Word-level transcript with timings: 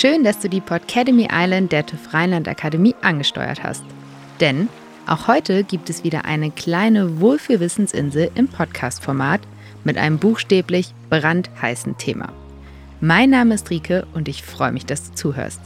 Schön, 0.00 0.22
dass 0.22 0.38
du 0.38 0.48
die 0.48 0.60
Podcademy 0.60 1.26
Island 1.28 1.72
der 1.72 1.84
TÜV 1.84 2.14
Rheinland 2.14 2.46
Akademie 2.46 2.94
angesteuert 3.02 3.64
hast. 3.64 3.82
Denn 4.38 4.68
auch 5.08 5.26
heute 5.26 5.64
gibt 5.64 5.90
es 5.90 6.04
wieder 6.04 6.24
eine 6.24 6.52
kleine 6.52 7.18
Wohlfühlwissensinsel 7.20 8.30
im 8.36 8.46
Podcast-Format 8.46 9.40
mit 9.82 9.98
einem 9.98 10.20
buchstäblich 10.20 10.94
brandheißen 11.10 11.98
Thema. 11.98 12.28
Mein 13.00 13.30
Name 13.30 13.56
ist 13.56 13.70
Rike 13.70 14.06
und 14.14 14.28
ich 14.28 14.44
freue 14.44 14.70
mich, 14.70 14.86
dass 14.86 15.10
du 15.10 15.16
zuhörst. 15.16 15.62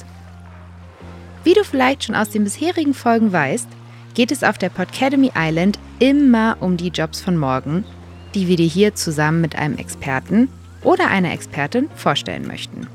Wie 1.44 1.52
du 1.52 1.62
vielleicht 1.62 2.04
schon 2.04 2.14
aus 2.14 2.30
den 2.30 2.44
bisherigen 2.44 2.94
Folgen 2.94 3.32
weißt, 3.32 3.68
geht 4.14 4.32
es 4.32 4.44
auf 4.44 4.56
der 4.56 4.70
Podcademy 4.70 5.30
Island 5.36 5.78
immer 5.98 6.56
um 6.60 6.78
die 6.78 6.88
Jobs 6.88 7.20
von 7.20 7.36
morgen, 7.36 7.84
die 8.34 8.48
wir 8.48 8.56
dir 8.56 8.66
hier 8.66 8.94
zusammen 8.94 9.42
mit 9.42 9.56
einem 9.56 9.76
Experten 9.76 10.48
oder 10.82 11.08
einer 11.08 11.34
Expertin 11.34 11.90
vorstellen 11.94 12.46
möchten. 12.46 12.86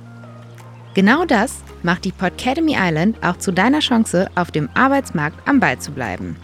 Genau 0.97 1.25
das 1.25 1.61
macht 1.83 2.05
die 2.05 2.11
Podcademy 2.11 2.75
Island 2.75 3.23
auch 3.23 3.37
zu 3.37 3.51
deiner 3.51 3.81
Chance, 3.81 4.31
auf 4.33 4.49
dem 4.49 4.67
Arbeitsmarkt 4.73 5.47
am 5.47 5.59
Ball 5.59 5.77
zu 5.77 5.91
bleiben. 5.91 6.37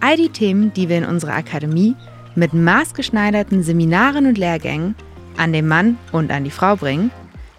All 0.00 0.16
die 0.16 0.30
Themen, 0.30 0.72
die 0.72 0.88
wir 0.88 0.96
in 0.96 1.04
unserer 1.04 1.34
Akademie 1.34 1.94
mit 2.34 2.54
maßgeschneiderten 2.54 3.62
Seminaren 3.62 4.24
und 4.24 4.38
Lehrgängen 4.38 4.94
an 5.36 5.52
den 5.52 5.68
Mann 5.68 5.98
und 6.10 6.30
an 6.30 6.44
die 6.44 6.50
Frau 6.50 6.74
bringen, 6.74 7.10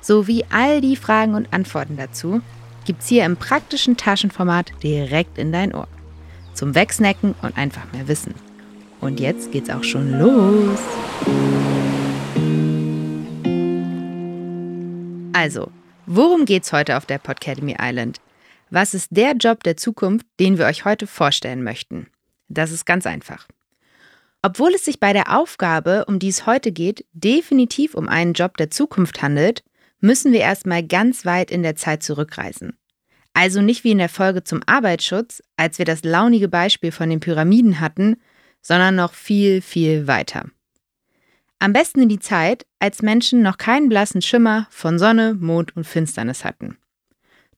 sowie 0.02 0.44
all 0.50 0.82
die 0.82 0.96
Fragen 0.96 1.36
und 1.36 1.54
Antworten 1.54 1.98
dazu, 1.98 2.42
gibt's 2.84 3.06
hier 3.06 3.26
im 3.26 3.38
praktischen 3.38 3.96
Taschenformat 3.96 4.72
direkt 4.82 5.38
in 5.38 5.52
dein 5.52 5.76
Ohr. 5.76 5.88
Zum 6.56 6.74
Wegsnacken 6.74 7.36
und 7.44 7.60
einfach 7.60 7.86
mehr 7.94 8.08
Wissen. 8.08 8.34
Und 9.02 9.20
jetzt 9.20 9.52
geht's 9.52 9.70
auch 9.70 9.84
schon 9.84 10.18
los. 10.18 10.80
Also, 15.32 15.70
worum 16.10 16.46
geht's 16.46 16.74
heute 16.74 16.98
auf 16.98 17.06
der 17.06 17.20
Podcademy 17.20 17.78
Island? 17.80 18.20
Was 18.72 18.94
ist 18.94 19.10
der 19.12 19.34
Job 19.34 19.64
der 19.64 19.78
Zukunft, 19.78 20.26
den 20.40 20.58
wir 20.58 20.66
euch 20.66 20.84
heute 20.84 21.06
vorstellen 21.08 21.64
möchten? 21.64 22.08
Das 22.48 22.72
ist 22.72 22.86
ganz 22.86 23.06
einfach. 23.06 23.48
Obwohl 24.42 24.74
es 24.74 24.86
sich 24.86 25.00
bei 25.00 25.14
der 25.14 25.38
Aufgabe, 25.38 26.06
um 26.06 26.18
die 26.18 26.30
es 26.30 26.48
heute 26.48 26.72
geht, 26.72 27.06
definitiv 27.14 27.94
um 27.94 28.10
einen 28.10 28.34
Job 28.34 28.58
der 28.58 28.72
Zukunft 28.72 29.22
handelt, 29.22 29.64
müssen 30.00 30.32
wir 30.32 30.40
erstmal 30.40 30.82
ganz 30.82 31.26
weit 31.26 31.52
in 31.52 31.62
der 31.62 31.76
Zeit 31.76 32.02
zurückreisen. 32.02 32.78
Also 33.34 33.62
nicht 33.62 33.84
wie 33.84 33.92
in 33.92 34.00
der 34.00 34.10
Folge 34.10 34.44
zum 34.44 34.62
Arbeitsschutz, 34.66 35.44
als 35.58 35.78
wir 35.78 35.86
das 35.86 36.04
launige 36.04 36.48
Beispiel 36.48 36.92
von 36.92 37.10
den 37.10 37.20
Pyramiden 37.20 37.80
hatten, 37.80 38.18
sondern 38.62 38.96
noch 38.96 39.14
viel, 39.14 39.62
viel 39.62 40.08
weiter. 40.08 40.46
Am 41.60 41.74
besten 41.74 42.02
in 42.02 42.10
die 42.10 42.20
Zeit, 42.20 42.66
als 42.80 43.02
Menschen 43.02 43.42
noch 43.42 43.58
keinen 43.58 43.90
blassen 43.90 44.22
Schimmer 44.22 44.68
von 44.70 44.98
Sonne, 44.98 45.36
Mond 45.36 45.76
und 45.76 45.86
Finsternis 45.86 46.46
hatten. 46.46 46.78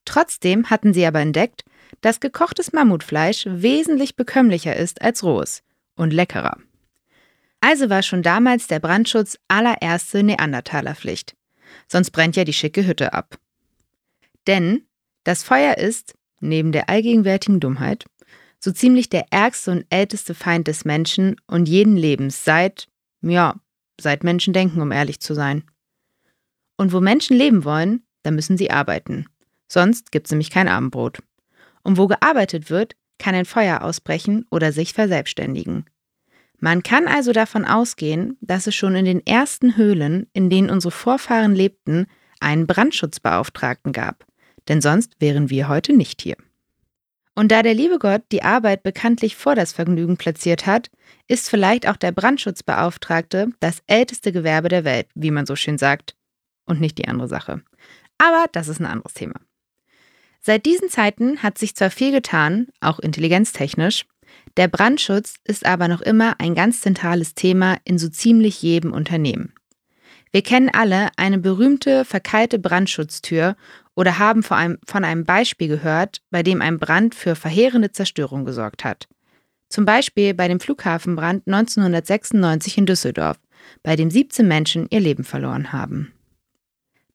Trotzdem 0.04 0.70
hatten 0.70 0.92
sie 0.92 1.06
aber 1.06 1.20
entdeckt, 1.20 1.64
dass 2.00 2.18
gekochtes 2.18 2.72
Mammutfleisch 2.72 3.46
wesentlich 3.46 4.16
bekömmlicher 4.16 4.74
ist 4.74 5.00
als 5.02 5.22
rohes 5.22 5.62
und 5.94 6.12
leckerer. 6.12 6.58
Also 7.60 7.90
war 7.90 8.02
schon 8.02 8.24
damals 8.24 8.66
der 8.66 8.80
Brandschutz 8.80 9.38
allererste 9.46 10.24
Neandertalerpflicht. 10.24 11.36
Sonst 11.86 12.10
brennt 12.10 12.34
ja 12.34 12.42
die 12.42 12.52
schicke 12.52 12.84
Hütte 12.84 13.12
ab. 13.12 13.38
Denn 14.48 14.84
das 15.22 15.44
Feuer 15.44 15.78
ist, 15.78 16.14
neben 16.40 16.72
der 16.72 16.88
allgegenwärtigen 16.88 17.60
Dummheit, 17.60 18.06
so 18.58 18.72
ziemlich 18.72 19.08
der 19.10 19.26
ärgste 19.30 19.70
und 19.70 19.86
älteste 19.90 20.34
Feind 20.34 20.66
des 20.66 20.84
Menschen 20.84 21.36
und 21.46 21.68
jeden 21.68 21.96
Lebens 21.96 22.44
seit, 22.44 22.88
ja, 23.20 23.60
seit 24.00 24.24
Menschen 24.24 24.52
denken, 24.52 24.80
um 24.80 24.92
ehrlich 24.92 25.20
zu 25.20 25.34
sein. 25.34 25.64
Und 26.76 26.92
wo 26.92 27.00
Menschen 27.00 27.36
leben 27.36 27.64
wollen, 27.64 28.04
da 28.22 28.30
müssen 28.30 28.56
sie 28.56 28.70
arbeiten. 28.70 29.26
Sonst 29.68 30.12
gibt's 30.12 30.30
nämlich 30.30 30.50
kein 30.50 30.68
Abendbrot. 30.68 31.18
Und 31.82 31.98
wo 31.98 32.06
gearbeitet 32.06 32.70
wird, 32.70 32.94
kann 33.18 33.34
ein 33.34 33.44
Feuer 33.44 33.82
ausbrechen 33.82 34.46
oder 34.50 34.72
sich 34.72 34.92
verselbstständigen. 34.92 35.86
Man 36.58 36.82
kann 36.82 37.08
also 37.08 37.32
davon 37.32 37.64
ausgehen, 37.64 38.36
dass 38.40 38.66
es 38.66 38.74
schon 38.74 38.94
in 38.94 39.04
den 39.04 39.26
ersten 39.26 39.76
Höhlen, 39.76 40.28
in 40.32 40.48
denen 40.48 40.70
unsere 40.70 40.92
Vorfahren 40.92 41.54
lebten, 41.54 42.06
einen 42.38 42.66
Brandschutzbeauftragten 42.66 43.92
gab. 43.92 44.24
Denn 44.68 44.80
sonst 44.80 45.16
wären 45.18 45.50
wir 45.50 45.68
heute 45.68 45.92
nicht 45.92 46.22
hier. 46.22 46.36
Und 47.34 47.50
da 47.50 47.62
der 47.62 47.74
liebe 47.74 47.98
Gott 47.98 48.22
die 48.30 48.42
Arbeit 48.42 48.82
bekanntlich 48.82 49.36
vor 49.36 49.54
das 49.54 49.72
Vergnügen 49.72 50.16
platziert 50.16 50.66
hat, 50.66 50.90
ist 51.28 51.48
vielleicht 51.48 51.88
auch 51.88 51.96
der 51.96 52.12
Brandschutzbeauftragte 52.12 53.50
das 53.60 53.82
älteste 53.86 54.32
Gewerbe 54.32 54.68
der 54.68 54.84
Welt, 54.84 55.08
wie 55.14 55.30
man 55.30 55.46
so 55.46 55.56
schön 55.56 55.78
sagt. 55.78 56.16
Und 56.64 56.80
nicht 56.80 56.98
die 56.98 57.08
andere 57.08 57.28
Sache. 57.28 57.62
Aber 58.18 58.46
das 58.52 58.68
ist 58.68 58.80
ein 58.80 58.86
anderes 58.86 59.14
Thema. 59.14 59.34
Seit 60.40 60.64
diesen 60.64 60.88
Zeiten 60.88 61.42
hat 61.42 61.58
sich 61.58 61.74
zwar 61.74 61.90
viel 61.90 62.12
getan, 62.12 62.68
auch 62.80 62.98
intelligenztechnisch, 62.98 64.06
der 64.56 64.68
Brandschutz 64.68 65.36
ist 65.44 65.64
aber 65.64 65.88
noch 65.88 66.00
immer 66.00 66.38
ein 66.38 66.54
ganz 66.54 66.80
zentrales 66.80 67.34
Thema 67.34 67.78
in 67.84 67.98
so 67.98 68.08
ziemlich 68.08 68.62
jedem 68.62 68.92
Unternehmen. 68.92 69.54
Wir 70.30 70.42
kennen 70.42 70.70
alle 70.72 71.08
eine 71.16 71.38
berühmte 71.38 72.04
verkeilte 72.04 72.58
Brandschutztür 72.58 73.56
oder 73.94 74.18
haben 74.18 74.42
von 74.42 75.04
einem, 75.04 75.24
Beispiel 75.24 75.68
gehört, 75.68 76.22
bei 76.30 76.42
dem 76.42 76.62
ein 76.62 76.78
Brand 76.78 77.14
für 77.14 77.34
verheerende 77.34 77.92
Zerstörung 77.92 78.44
gesorgt 78.44 78.84
hat. 78.84 79.08
Zum 79.72 79.86
Beispiel 79.86 80.34
bei 80.34 80.48
dem 80.48 80.60
Flughafenbrand 80.60 81.46
1996 81.46 82.76
in 82.76 82.84
Düsseldorf, 82.84 83.38
bei 83.82 83.96
dem 83.96 84.10
17 84.10 84.46
Menschen 84.46 84.86
ihr 84.90 85.00
Leben 85.00 85.24
verloren 85.24 85.72
haben. 85.72 86.12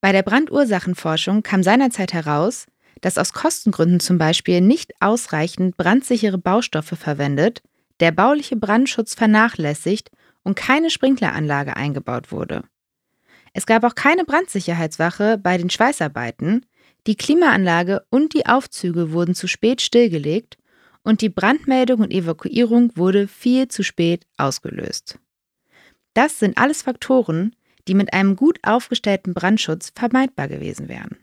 Bei 0.01 0.11
der 0.11 0.23
Brandursachenforschung 0.23 1.43
kam 1.43 1.61
seinerzeit 1.61 2.13
heraus, 2.13 2.65
dass 3.01 3.19
aus 3.19 3.31
Kostengründen 3.31 3.99
zum 3.99 4.17
Beispiel 4.17 4.61
nicht 4.61 4.93
ausreichend 4.99 5.77
brandsichere 5.77 6.39
Baustoffe 6.39 6.97
verwendet, 6.97 7.61
der 7.99 8.11
bauliche 8.11 8.55
Brandschutz 8.55 9.13
vernachlässigt 9.13 10.09
und 10.41 10.55
keine 10.55 10.89
Sprinkleranlage 10.89 11.75
eingebaut 11.77 12.31
wurde. 12.31 12.63
Es 13.53 13.67
gab 13.67 13.83
auch 13.83 13.93
keine 13.93 14.25
Brandsicherheitswache 14.25 15.37
bei 15.37 15.59
den 15.59 15.69
Schweißarbeiten, 15.69 16.65
die 17.05 17.17
Klimaanlage 17.17 18.03
und 18.09 18.33
die 18.33 18.47
Aufzüge 18.47 19.11
wurden 19.11 19.35
zu 19.35 19.45
spät 19.45 19.79
stillgelegt 19.79 20.57
und 21.07 21.21
die 21.21 21.29
Brandmeldung 21.29 22.01
und 22.01 22.11
Evakuierung 22.11 22.91
wurde 22.97 23.29
viel 23.29 23.69
zu 23.69 23.81
spät 23.81 24.27
ausgelöst. 24.35 25.17
Das 26.13 26.37
sind 26.37 26.57
alles 26.57 26.81
Faktoren, 26.81 27.55
die 27.87 27.93
mit 27.93 28.11
einem 28.11 28.35
gut 28.35 28.59
aufgestellten 28.63 29.33
Brandschutz 29.33 29.93
vermeidbar 29.95 30.49
gewesen 30.49 30.89
wären. 30.89 31.15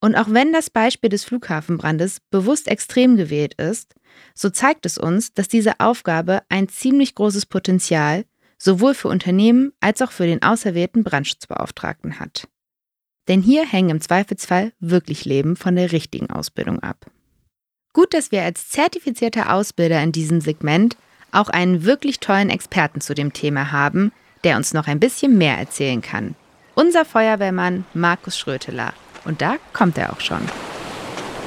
Und 0.00 0.14
auch 0.14 0.28
wenn 0.30 0.54
das 0.54 0.70
Beispiel 0.70 1.10
des 1.10 1.24
Flughafenbrandes 1.24 2.20
bewusst 2.30 2.66
extrem 2.66 3.16
gewählt 3.16 3.52
ist, 3.60 3.94
so 4.34 4.48
zeigt 4.48 4.86
es 4.86 4.96
uns, 4.96 5.34
dass 5.34 5.48
diese 5.48 5.80
Aufgabe 5.80 6.40
ein 6.48 6.70
ziemlich 6.70 7.14
großes 7.14 7.44
Potenzial 7.44 8.24
sowohl 8.56 8.94
für 8.94 9.08
Unternehmen 9.08 9.74
als 9.80 10.00
auch 10.00 10.12
für 10.12 10.26
den 10.26 10.42
auserwählten 10.42 11.04
Brandschutzbeauftragten 11.04 12.20
hat. 12.20 12.48
Denn 13.28 13.42
hier 13.42 13.66
hängen 13.66 13.90
im 13.90 14.00
Zweifelsfall 14.00 14.72
wirklich 14.80 15.26
Leben 15.26 15.56
von 15.56 15.76
der 15.76 15.92
richtigen 15.92 16.30
Ausbildung 16.30 16.80
ab. 16.80 17.10
Gut, 17.94 18.12
dass 18.12 18.32
wir 18.32 18.42
als 18.42 18.68
zertifizierter 18.70 19.54
Ausbilder 19.54 20.02
in 20.02 20.10
diesem 20.10 20.40
Segment 20.40 20.96
auch 21.30 21.48
einen 21.48 21.84
wirklich 21.84 22.18
tollen 22.18 22.50
Experten 22.50 23.00
zu 23.00 23.14
dem 23.14 23.32
Thema 23.32 23.70
haben, 23.70 24.10
der 24.42 24.56
uns 24.56 24.74
noch 24.74 24.88
ein 24.88 24.98
bisschen 24.98 25.38
mehr 25.38 25.56
erzählen 25.56 26.02
kann. 26.02 26.34
Unser 26.74 27.04
Feuerwehrmann 27.04 27.86
Markus 27.94 28.36
Schröteler. 28.36 28.92
Und 29.24 29.40
da 29.40 29.58
kommt 29.72 29.96
er 29.96 30.12
auch 30.12 30.20
schon. 30.20 30.40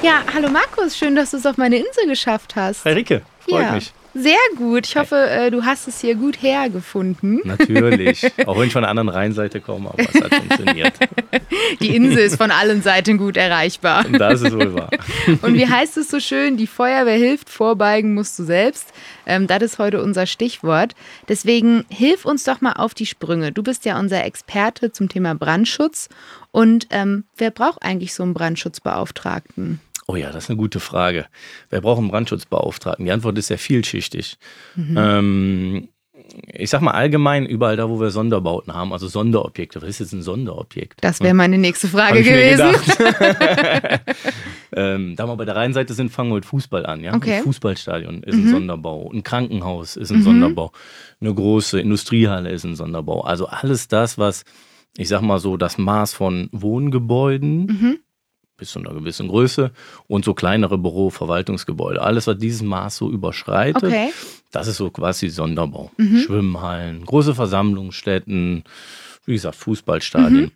Ja, 0.02 0.22
hallo 0.32 0.48
Markus, 0.48 0.96
schön, 0.96 1.14
dass 1.14 1.32
du 1.32 1.36
es 1.36 1.44
auf 1.44 1.58
meine 1.58 1.76
Insel 1.76 2.06
geschafft 2.06 2.56
hast. 2.56 2.82
Hi 2.86 2.94
Rike, 2.94 3.20
freut 3.46 3.64
ja. 3.64 3.72
mich. 3.72 3.92
Sehr 4.20 4.34
gut. 4.56 4.86
Ich 4.86 4.96
hoffe, 4.96 5.16
äh, 5.30 5.50
du 5.52 5.64
hast 5.64 5.86
es 5.86 6.00
hier 6.00 6.16
gut 6.16 6.42
hergefunden. 6.42 7.40
Natürlich. 7.44 8.26
Auch 8.46 8.58
wenn 8.58 8.66
ich 8.66 8.72
von 8.72 8.82
der 8.82 8.90
anderen 8.90 9.08
Rheinseite 9.08 9.60
komme, 9.60 9.90
aber 9.90 10.02
es 10.02 10.20
hat 10.20 10.34
funktioniert. 10.34 10.92
Die 11.80 11.94
Insel 11.94 12.18
ist 12.18 12.36
von 12.36 12.50
allen 12.50 12.82
Seiten 12.82 13.16
gut 13.16 13.36
erreichbar. 13.36 14.04
Das 14.04 14.42
ist 14.42 14.52
wohl 14.52 14.74
wahr. 14.74 14.90
Und 15.42 15.54
wie 15.54 15.68
heißt 15.68 15.96
es 15.98 16.10
so 16.10 16.18
schön? 16.18 16.56
Die 16.56 16.66
Feuerwehr 16.66 17.16
hilft, 17.16 17.48
vorbeigen 17.48 18.14
musst 18.14 18.36
du 18.38 18.44
selbst. 18.44 18.92
Ähm, 19.24 19.46
das 19.46 19.62
ist 19.62 19.78
heute 19.78 20.02
unser 20.02 20.26
Stichwort. 20.26 20.94
Deswegen 21.28 21.84
hilf 21.88 22.24
uns 22.24 22.42
doch 22.42 22.60
mal 22.60 22.72
auf 22.72 22.94
die 22.94 23.06
Sprünge. 23.06 23.52
Du 23.52 23.62
bist 23.62 23.84
ja 23.84 24.00
unser 24.00 24.24
Experte 24.24 24.90
zum 24.90 25.08
Thema 25.08 25.34
Brandschutz. 25.36 26.08
Und 26.50 26.88
ähm, 26.90 27.24
wer 27.36 27.52
braucht 27.52 27.82
eigentlich 27.82 28.14
so 28.14 28.24
einen 28.24 28.34
Brandschutzbeauftragten? 28.34 29.80
Oh 30.10 30.16
ja, 30.16 30.32
das 30.32 30.44
ist 30.44 30.50
eine 30.50 30.56
gute 30.56 30.80
Frage. 30.80 31.26
Wer 31.68 31.82
braucht 31.82 31.98
einen 31.98 32.08
Brandschutzbeauftragten? 32.08 33.04
Die 33.04 33.12
Antwort 33.12 33.36
ist 33.36 33.48
sehr 33.48 33.58
vielschichtig. 33.58 34.38
Mhm. 34.74 34.96
Ähm, 34.96 35.88
ich 36.52 36.70
sag 36.70 36.80
mal 36.80 36.92
allgemein, 36.92 37.44
überall 37.44 37.76
da, 37.76 37.90
wo 37.90 38.00
wir 38.00 38.10
Sonderbauten 38.10 38.72
haben, 38.72 38.94
also 38.94 39.06
Sonderobjekte. 39.06 39.82
Was 39.82 39.90
ist 39.90 40.00
jetzt 40.00 40.12
ein 40.12 40.22
Sonderobjekt? 40.22 40.98
Das 41.02 41.20
wäre 41.20 41.34
meine 41.34 41.58
nächste 41.58 41.88
Frage 41.88 42.22
gewesen. 42.22 42.74
ähm, 44.72 45.14
da 45.14 45.26
wir 45.26 45.36
bei 45.36 45.44
der 45.44 45.56
Rheinseite 45.56 45.92
sind, 45.92 46.10
fangen 46.10 46.30
wir 46.30 46.36
mit 46.36 46.46
Fußball 46.46 46.86
an. 46.86 47.04
Ja? 47.04 47.14
Okay. 47.14 47.34
Ein 47.34 47.42
Fußballstadion 47.42 48.22
ist 48.22 48.34
mhm. 48.34 48.44
ein 48.44 48.50
Sonderbau. 48.50 49.10
Ein 49.12 49.22
Krankenhaus 49.22 49.96
ist 49.96 50.10
ein 50.10 50.20
mhm. 50.20 50.22
Sonderbau. 50.22 50.72
Eine 51.20 51.34
große 51.34 51.80
Industriehalle 51.80 52.50
ist 52.50 52.64
ein 52.64 52.76
Sonderbau. 52.76 53.20
Also 53.20 53.46
alles 53.46 53.88
das, 53.88 54.16
was, 54.16 54.44
ich 54.96 55.08
sag 55.08 55.20
mal 55.20 55.38
so, 55.38 55.58
das 55.58 55.76
Maß 55.76 56.14
von 56.14 56.48
Wohngebäuden 56.52 57.66
mhm 57.66 57.98
bis 58.58 58.72
zu 58.72 58.80
einer 58.80 58.92
gewissen 58.92 59.28
Größe 59.28 59.70
und 60.08 60.24
so 60.24 60.34
kleinere 60.34 60.76
Büro, 60.76 61.10
Verwaltungsgebäude. 61.10 62.02
Alles, 62.02 62.26
was 62.26 62.36
dieses 62.36 62.62
Maß 62.62 62.96
so 62.96 63.10
überschreitet, 63.10 63.84
okay. 63.84 64.10
das 64.50 64.66
ist 64.66 64.76
so 64.76 64.90
quasi 64.90 65.28
Sonderbau. 65.30 65.90
Mhm. 65.96 66.18
Schwimmhallen, 66.18 67.04
große 67.04 67.34
Versammlungsstätten, 67.34 68.64
wie 69.24 69.32
gesagt, 69.32 69.56
Fußballstadien. 69.56 70.40
Mhm. 70.42 70.52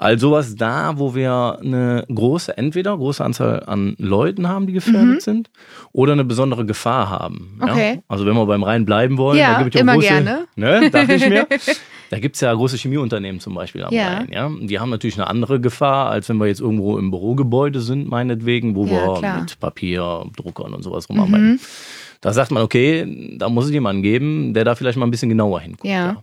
All 0.00 0.16
sowas 0.16 0.54
da, 0.54 0.96
wo 0.96 1.16
wir 1.16 1.58
eine 1.60 2.04
große, 2.06 2.56
entweder 2.56 2.96
große 2.96 3.24
Anzahl 3.24 3.64
an 3.66 3.96
Leuten 3.98 4.48
haben, 4.48 4.68
die 4.68 4.72
gefährdet 4.72 5.02
mhm. 5.02 5.20
sind, 5.20 5.50
oder 5.90 6.12
eine 6.12 6.24
besondere 6.24 6.64
Gefahr 6.64 7.10
haben. 7.10 7.58
Okay. 7.60 7.94
Ja? 7.96 8.02
Also 8.06 8.24
wenn 8.24 8.36
wir 8.36 8.46
beim 8.46 8.62
Rhein 8.62 8.84
bleiben 8.84 9.18
wollen, 9.18 9.38
ja, 9.38 9.54
da 9.54 9.62
gibt 9.64 9.74
es 9.74 9.78
ja 9.80 9.82
immer 9.82 9.94
große, 9.94 10.06
gerne. 10.06 10.46
Ne, 10.54 10.88
dachte 10.90 11.14
ich 11.14 11.28
mir. 11.28 11.48
Da 12.10 12.18
gibt 12.18 12.36
es 12.36 12.40
ja 12.40 12.54
große 12.54 12.78
Chemieunternehmen 12.78 13.38
zum 13.38 13.54
Beispiel 13.54 13.84
am 13.84 13.92
ja. 13.92 14.14
Rhein. 14.14 14.28
Ja? 14.32 14.50
Die 14.62 14.78
haben 14.78 14.88
natürlich 14.88 15.18
eine 15.18 15.26
andere 15.26 15.60
Gefahr, 15.60 16.08
als 16.08 16.26
wenn 16.30 16.38
wir 16.38 16.46
jetzt 16.46 16.60
irgendwo 16.60 16.96
im 16.96 17.10
Bürogebäude 17.10 17.82
sind, 17.82 18.08
meinetwegen, 18.08 18.74
wo 18.74 18.86
ja, 18.86 18.92
wir 18.92 19.18
klar. 19.18 19.40
mit 19.40 19.60
Papier, 19.60 20.24
Druckern 20.34 20.72
und 20.72 20.82
sowas 20.82 21.10
rumarbeiten. 21.10 21.52
Mhm. 21.52 21.60
Da 22.20 22.32
sagt 22.32 22.50
man, 22.50 22.62
okay, 22.62 23.36
da 23.38 23.48
muss 23.48 23.66
es 23.66 23.70
jemanden 23.70 24.02
geben, 24.02 24.54
der 24.54 24.64
da 24.64 24.74
vielleicht 24.74 24.98
mal 24.98 25.06
ein 25.06 25.10
bisschen 25.10 25.28
genauer 25.28 25.60
hinguckt. 25.60 25.84
Ja. 25.84 26.06
ja. 26.06 26.22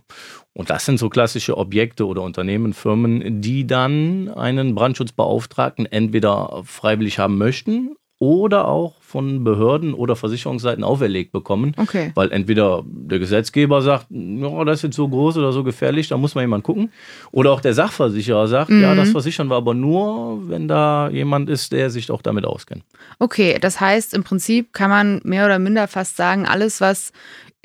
Und 0.52 0.70
das 0.70 0.86
sind 0.86 0.98
so 0.98 1.08
klassische 1.08 1.56
Objekte 1.56 2.06
oder 2.06 2.22
Unternehmen, 2.22 2.72
Firmen, 2.72 3.42
die 3.42 3.66
dann 3.66 4.30
einen 4.30 4.74
Brandschutzbeauftragten 4.74 5.86
entweder 5.86 6.62
freiwillig 6.64 7.18
haben 7.18 7.36
möchten 7.36 7.96
oder 8.18 8.66
auch 8.66 8.94
von 9.00 9.44
Behörden 9.44 9.92
oder 9.92 10.16
Versicherungsseiten 10.16 10.82
auferlegt 10.82 11.32
bekommen. 11.32 11.74
Okay. 11.76 12.12
Weil 12.14 12.32
entweder 12.32 12.82
der 12.86 13.18
Gesetzgeber 13.18 13.82
sagt, 13.82 14.06
ja, 14.10 14.64
das 14.64 14.78
ist 14.78 14.82
jetzt 14.82 14.96
so 14.96 15.08
groß 15.08 15.36
oder 15.36 15.52
so 15.52 15.62
gefährlich, 15.62 16.08
da 16.08 16.16
muss 16.16 16.34
mal 16.34 16.40
jemand 16.40 16.64
gucken. 16.64 16.90
Oder 17.30 17.52
auch 17.52 17.60
der 17.60 17.74
Sachversicherer 17.74 18.48
sagt, 18.48 18.70
mhm. 18.70 18.82
ja, 18.82 18.94
das 18.94 19.10
versichern 19.10 19.48
wir 19.48 19.56
aber 19.56 19.74
nur, 19.74 20.48
wenn 20.48 20.66
da 20.66 21.10
jemand 21.10 21.50
ist, 21.50 21.72
der 21.72 21.90
sich 21.90 22.10
auch 22.10 22.22
damit 22.22 22.46
auskennt. 22.46 22.82
Okay, 23.18 23.58
das 23.60 23.80
heißt, 23.80 24.14
im 24.14 24.24
Prinzip 24.24 24.72
kann 24.72 24.90
man 24.90 25.20
mehr 25.24 25.44
oder 25.44 25.58
minder 25.58 25.86
fast 25.86 26.16
sagen, 26.16 26.46
alles, 26.46 26.80
was 26.80 27.12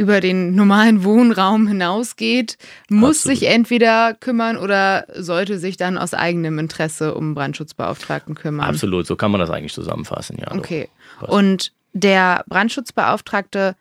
über 0.02 0.20
den 0.20 0.56
normalen 0.56 1.04
Wohnraum 1.04 1.68
hinausgeht, 1.68 2.58
muss 2.90 3.20
Absolut. 3.20 3.38
sich 3.38 3.48
entweder 3.50 4.16
kümmern 4.16 4.58
oder 4.58 5.06
sollte 5.14 5.60
sich 5.60 5.78
dann 5.78 6.00
aus 6.00 6.16
eigenem 6.16 6.58
Interesse 6.58 7.14
um 7.14 7.36
Brandschutzbeauftragten 7.36 8.34
kümmern. 8.34 8.66
Absolut, 8.66 9.06
so 9.06 9.16
kann 9.16 9.30
man 9.30 9.40
das 9.40 9.52
eigentlich 9.52 9.74
zusammenfassen, 9.74 10.38
ja. 10.40 10.52
Okay. 10.58 10.90
Und 11.22 11.72
der 11.94 12.44
Brandschutzbeauftragte 12.48 13.76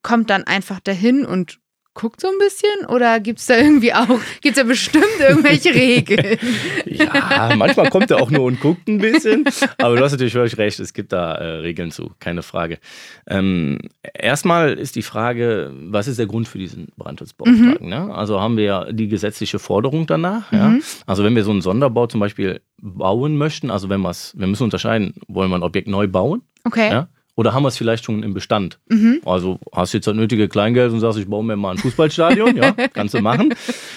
kommt 0.00 0.30
dann 0.30 0.44
einfach 0.44 0.80
dahin 0.80 1.26
und 1.26 1.58
guckt 1.94 2.20
so 2.20 2.28
ein 2.28 2.38
bisschen 2.38 2.86
oder 2.86 3.20
gibt 3.20 3.38
es 3.38 3.46
da 3.46 3.56
irgendwie 3.56 3.92
auch, 3.92 4.20
gibt 4.40 4.56
es 4.56 4.62
da 4.62 4.64
bestimmt 4.64 5.04
irgendwelche 5.20 5.70
Regeln? 5.74 6.38
ja, 6.86 7.54
manchmal 7.56 7.90
kommt 7.90 8.10
er 8.10 8.22
auch 8.22 8.30
nur 8.30 8.44
und 8.44 8.60
guckt 8.60 8.88
ein 8.88 8.98
bisschen, 8.98 9.44
aber 9.78 9.96
du 9.96 10.02
hast 10.02 10.12
natürlich 10.12 10.32
völlig 10.32 10.56
recht, 10.56 10.80
es 10.80 10.92
gibt 10.94 11.12
da 11.12 11.34
äh, 11.34 11.44
Regeln 11.58 11.90
zu, 11.90 12.12
keine 12.18 12.42
Frage. 12.42 12.78
Ähm, 13.26 13.78
erstmal 14.14 14.72
ist 14.72 14.96
die 14.96 15.02
Frage, 15.02 15.72
was 15.74 16.08
ist 16.08 16.18
der 16.18 16.26
Grund 16.26 16.48
für 16.48 16.58
diesen 16.58 16.88
Brandschutzbeauftragten? 16.96 17.86
Mhm. 17.86 17.90
Ne? 17.90 18.14
Also 18.14 18.40
haben 18.40 18.56
wir 18.56 18.64
ja 18.64 18.92
die 18.92 19.08
gesetzliche 19.08 19.58
Forderung 19.58 20.06
danach. 20.06 20.50
Mhm. 20.50 20.58
Ja? 20.58 20.74
Also 21.06 21.24
wenn 21.24 21.36
wir 21.36 21.44
so 21.44 21.50
einen 21.50 21.62
Sonderbau 21.62 22.06
zum 22.06 22.20
Beispiel 22.20 22.60
bauen 22.80 23.36
möchten, 23.36 23.70
also 23.70 23.88
wenn 23.88 24.00
wir 24.00 24.10
es, 24.10 24.32
wir 24.36 24.46
müssen 24.46 24.64
unterscheiden, 24.64 25.14
wollen 25.28 25.50
wir 25.50 25.56
ein 25.56 25.62
Objekt 25.62 25.88
neu 25.88 26.08
bauen? 26.08 26.42
Okay. 26.64 26.90
Ja? 26.90 27.08
Oder 27.34 27.54
haben 27.54 27.62
wir 27.62 27.68
es 27.68 27.78
vielleicht 27.78 28.04
schon 28.04 28.22
im 28.22 28.34
Bestand? 28.34 28.78
Mhm. 28.88 29.22
Also 29.24 29.58
hast 29.72 29.94
du 29.94 29.98
jetzt 29.98 30.06
das 30.06 30.14
nötige 30.14 30.48
Kleingeld 30.48 30.92
und 30.92 31.00
sagst, 31.00 31.18
ich 31.18 31.26
baue 31.26 31.42
mir 31.42 31.56
mal 31.56 31.70
ein 31.70 31.78
Fußballstadion, 31.78 32.56
ja, 32.56 32.72
kannst 32.92 33.14
du 33.14 33.22
machen. 33.22 33.54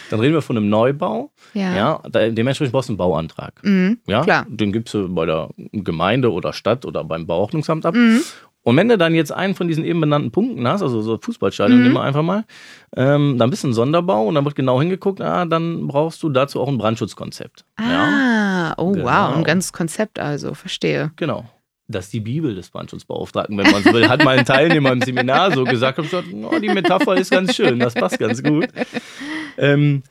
Dann 0.10 0.20
reden 0.22 0.34
wir 0.34 0.42
von 0.42 0.56
einem 0.56 0.70
Neubau. 0.70 1.32
Ja. 1.54 1.76
ja 1.76 2.30
dementsprechend 2.30 2.72
brauchst 2.72 2.88
du 2.88 2.94
einen 2.94 2.98
Bauantrag. 2.98 3.62
Mhm, 3.64 4.00
ja, 4.08 4.24
klar. 4.24 4.46
Den 4.48 4.72
gibst 4.72 4.94
du 4.94 5.14
bei 5.14 5.26
der 5.26 5.50
Gemeinde 5.58 6.32
oder 6.32 6.54
Stadt 6.54 6.86
oder 6.86 7.04
beim 7.04 7.28
Bauordnungsamt 7.28 7.86
ab. 7.86 7.94
Mhm. 7.94 8.22
Und 8.64 8.78
wenn 8.78 8.88
du 8.88 8.98
dann 8.98 9.14
jetzt 9.14 9.32
einen 9.32 9.54
von 9.54 9.68
diesen 9.68 9.84
eben 9.84 10.02
benannten 10.02 10.32
Punkten 10.32 10.68
hast, 10.68 10.82
also 10.82 11.02
so 11.02 11.20
Fußballstadion, 11.22 11.78
mhm. 11.78 11.84
nehmen 11.84 11.96
wir 11.96 12.04
einfach 12.04 12.24
mal, 12.24 12.46
ähm, 12.96 13.38
dann 13.38 13.50
bist 13.50 13.64
du 13.64 13.68
ein 13.68 13.74
Sonderbau 13.74 14.26
und 14.26 14.36
dann 14.36 14.46
wird 14.46 14.56
genau 14.56 14.80
hingeguckt, 14.80 15.20
ah, 15.22 15.46
dann 15.46 15.88
brauchst 15.88 16.24
du 16.24 16.30
dazu 16.30 16.62
auch 16.62 16.70
ein 16.70 16.78
Brandschutzkonzept. 16.78 17.66
Ah, 17.76 17.84
ja. 17.84 18.74
oh 18.78 18.94
genau. 18.94 19.06
wow, 19.06 19.36
ein 19.36 19.44
ganzes 19.44 19.74
Konzept 19.74 20.20
also, 20.20 20.54
verstehe. 20.54 21.12
Genau 21.18 21.46
das 21.88 22.06
ist 22.06 22.14
die 22.14 22.20
Bibel 22.20 22.56
des 22.56 22.70
Brandschutzbeauftragten, 22.70 23.58
wenn 23.58 23.72
man 23.72 23.84
so 23.84 23.94
will. 23.94 24.10
Hat 24.10 24.24
mal 24.24 24.40
ein 24.40 24.46
Teilnehmer 24.46 24.92
im 24.92 25.02
Seminar 25.02 25.54
so 25.54 25.64
gesagt 25.64 26.00
und 26.00 26.06
gesagt, 26.06 26.28
oh, 26.34 26.60
die 26.60 26.70
Metapher 26.70 27.16
ist 27.16 27.30
ganz 27.30 27.56
schön, 27.56 27.80
das 27.80 27.94
passt 27.94 28.20
ganz 28.20 28.42
gut. 28.42 28.68
Ähm, 29.58 30.04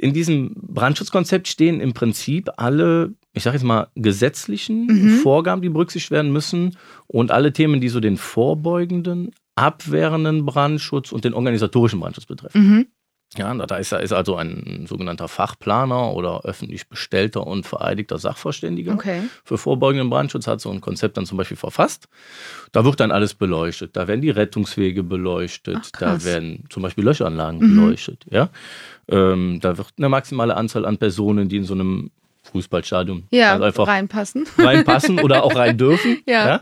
in 0.00 0.12
diesem 0.12 0.54
Brandschutzkonzept 0.56 1.46
stehen 1.46 1.80
im 1.80 1.92
Prinzip 1.92 2.50
alle, 2.56 3.14
ich 3.32 3.44
sage 3.44 3.56
jetzt 3.56 3.64
mal, 3.64 3.86
gesetzlichen 3.94 4.86
mhm. 4.86 5.18
Vorgaben, 5.18 5.62
die 5.62 5.68
berücksichtigt 5.68 6.10
werden 6.10 6.32
müssen 6.32 6.76
und 7.06 7.30
alle 7.30 7.52
Themen, 7.52 7.80
die 7.80 7.88
so 7.88 8.00
den 8.00 8.16
vorbeugenden, 8.16 9.30
abwehrenden 9.54 10.44
Brandschutz 10.44 11.12
und 11.12 11.24
den 11.24 11.34
organisatorischen 11.34 12.00
Brandschutz 12.00 12.26
betreffen. 12.26 12.60
Mhm. 12.60 12.86
Ja, 13.38 13.54
da 13.54 13.76
ist, 13.76 13.92
ist 13.92 14.12
also 14.12 14.36
ein 14.36 14.84
sogenannter 14.86 15.26
Fachplaner 15.26 16.12
oder 16.12 16.42
öffentlich 16.44 16.88
bestellter 16.88 17.46
und 17.46 17.66
vereidigter 17.66 18.18
Sachverständiger 18.18 18.92
okay. 18.92 19.22
für 19.42 19.56
vorbeugenden 19.56 20.10
Brandschutz, 20.10 20.46
hat 20.46 20.60
so 20.60 20.70
ein 20.70 20.82
Konzept 20.82 21.16
dann 21.16 21.24
zum 21.24 21.38
Beispiel 21.38 21.56
verfasst. 21.56 22.08
Da 22.72 22.84
wird 22.84 23.00
dann 23.00 23.10
alles 23.10 23.32
beleuchtet. 23.34 23.96
Da 23.96 24.06
werden 24.06 24.20
die 24.20 24.30
Rettungswege 24.30 25.02
beleuchtet, 25.02 25.78
Ach, 25.80 25.90
da 25.98 26.24
werden 26.24 26.64
zum 26.68 26.82
Beispiel 26.82 27.04
Löschanlagen 27.04 27.60
mhm. 27.60 27.76
beleuchtet. 27.76 28.26
Ja? 28.30 28.50
Ähm, 29.08 29.60
da 29.60 29.78
wird 29.78 29.88
eine 29.96 30.10
maximale 30.10 30.56
Anzahl 30.56 30.84
an 30.84 30.98
Personen, 30.98 31.48
die 31.48 31.56
in 31.56 31.64
so 31.64 31.74
einem 31.74 32.10
Fußballstadion 32.42 33.24
ja, 33.30 33.52
also 33.52 33.64
einfach 33.64 33.86
reinpassen. 33.86 34.46
reinpassen 34.58 35.20
oder 35.20 35.44
auch 35.44 35.54
rein 35.54 35.78
dürfen, 35.78 36.18
ja. 36.26 36.60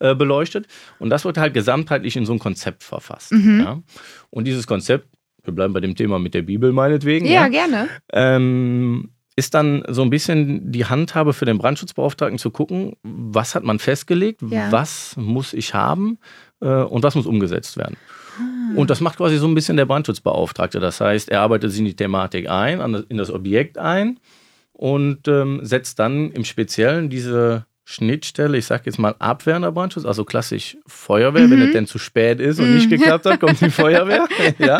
ja 0.00 0.10
äh, 0.10 0.14
beleuchtet. 0.14 0.66
Und 0.98 1.10
das 1.10 1.24
wird 1.24 1.38
halt 1.38 1.54
gesamtheitlich 1.54 2.16
in 2.16 2.26
so 2.26 2.32
ein 2.32 2.38
Konzept 2.38 2.82
verfasst. 2.82 3.32
Mhm. 3.32 3.60
Ja? 3.60 3.82
Und 4.30 4.44
dieses 4.44 4.66
Konzept 4.66 5.08
wir 5.50 5.54
bleiben 5.54 5.72
bei 5.72 5.80
dem 5.80 5.94
Thema 5.94 6.18
mit 6.18 6.34
der 6.34 6.42
Bibel 6.42 6.72
meinetwegen. 6.72 7.26
Ja, 7.26 7.42
ja. 7.42 7.48
gerne. 7.48 7.88
Ähm, 8.12 9.10
ist 9.36 9.54
dann 9.54 9.84
so 9.88 10.02
ein 10.02 10.10
bisschen 10.10 10.70
die 10.70 10.86
Handhabe 10.86 11.32
für 11.32 11.44
den 11.44 11.58
Brandschutzbeauftragten 11.58 12.38
zu 12.38 12.50
gucken, 12.50 12.96
was 13.02 13.54
hat 13.54 13.64
man 13.64 13.78
festgelegt, 13.78 14.42
ja. 14.48 14.70
was 14.70 15.16
muss 15.16 15.52
ich 15.54 15.74
haben 15.74 16.18
äh, 16.60 16.66
und 16.66 17.02
was 17.02 17.14
muss 17.14 17.26
umgesetzt 17.26 17.76
werden. 17.76 17.96
Ah. 18.38 18.76
Und 18.76 18.90
das 18.90 19.00
macht 19.00 19.16
quasi 19.16 19.38
so 19.38 19.46
ein 19.46 19.54
bisschen 19.54 19.76
der 19.76 19.86
Brandschutzbeauftragte. 19.86 20.78
Das 20.80 21.00
heißt, 21.00 21.28
er 21.28 21.40
arbeitet 21.40 21.70
sich 21.70 21.80
in 21.80 21.86
die 21.86 21.96
Thematik 21.96 22.48
ein, 22.48 22.80
in 23.08 23.16
das 23.16 23.30
Objekt 23.30 23.78
ein 23.78 24.18
und 24.72 25.26
ähm, 25.28 25.60
setzt 25.62 25.98
dann 25.98 26.30
im 26.32 26.44
Speziellen 26.44 27.08
diese 27.08 27.66
Schnittstelle, 27.90 28.56
ich 28.56 28.66
sage 28.66 28.84
jetzt 28.86 29.00
mal 29.00 29.16
abwehrender 29.18 29.72
Brandschutz, 29.72 30.04
also 30.04 30.24
klassisch 30.24 30.76
Feuerwehr, 30.86 31.48
mhm. 31.48 31.50
wenn 31.50 31.62
es 31.62 31.72
denn 31.72 31.86
zu 31.88 31.98
spät 31.98 32.38
ist 32.38 32.60
und 32.60 32.68
mhm. 32.68 32.76
nicht 32.76 32.88
geklappt 32.88 33.26
hat, 33.26 33.40
kommt 33.40 33.60
die 33.60 33.70
Feuerwehr. 33.70 34.28
ja. 34.58 34.78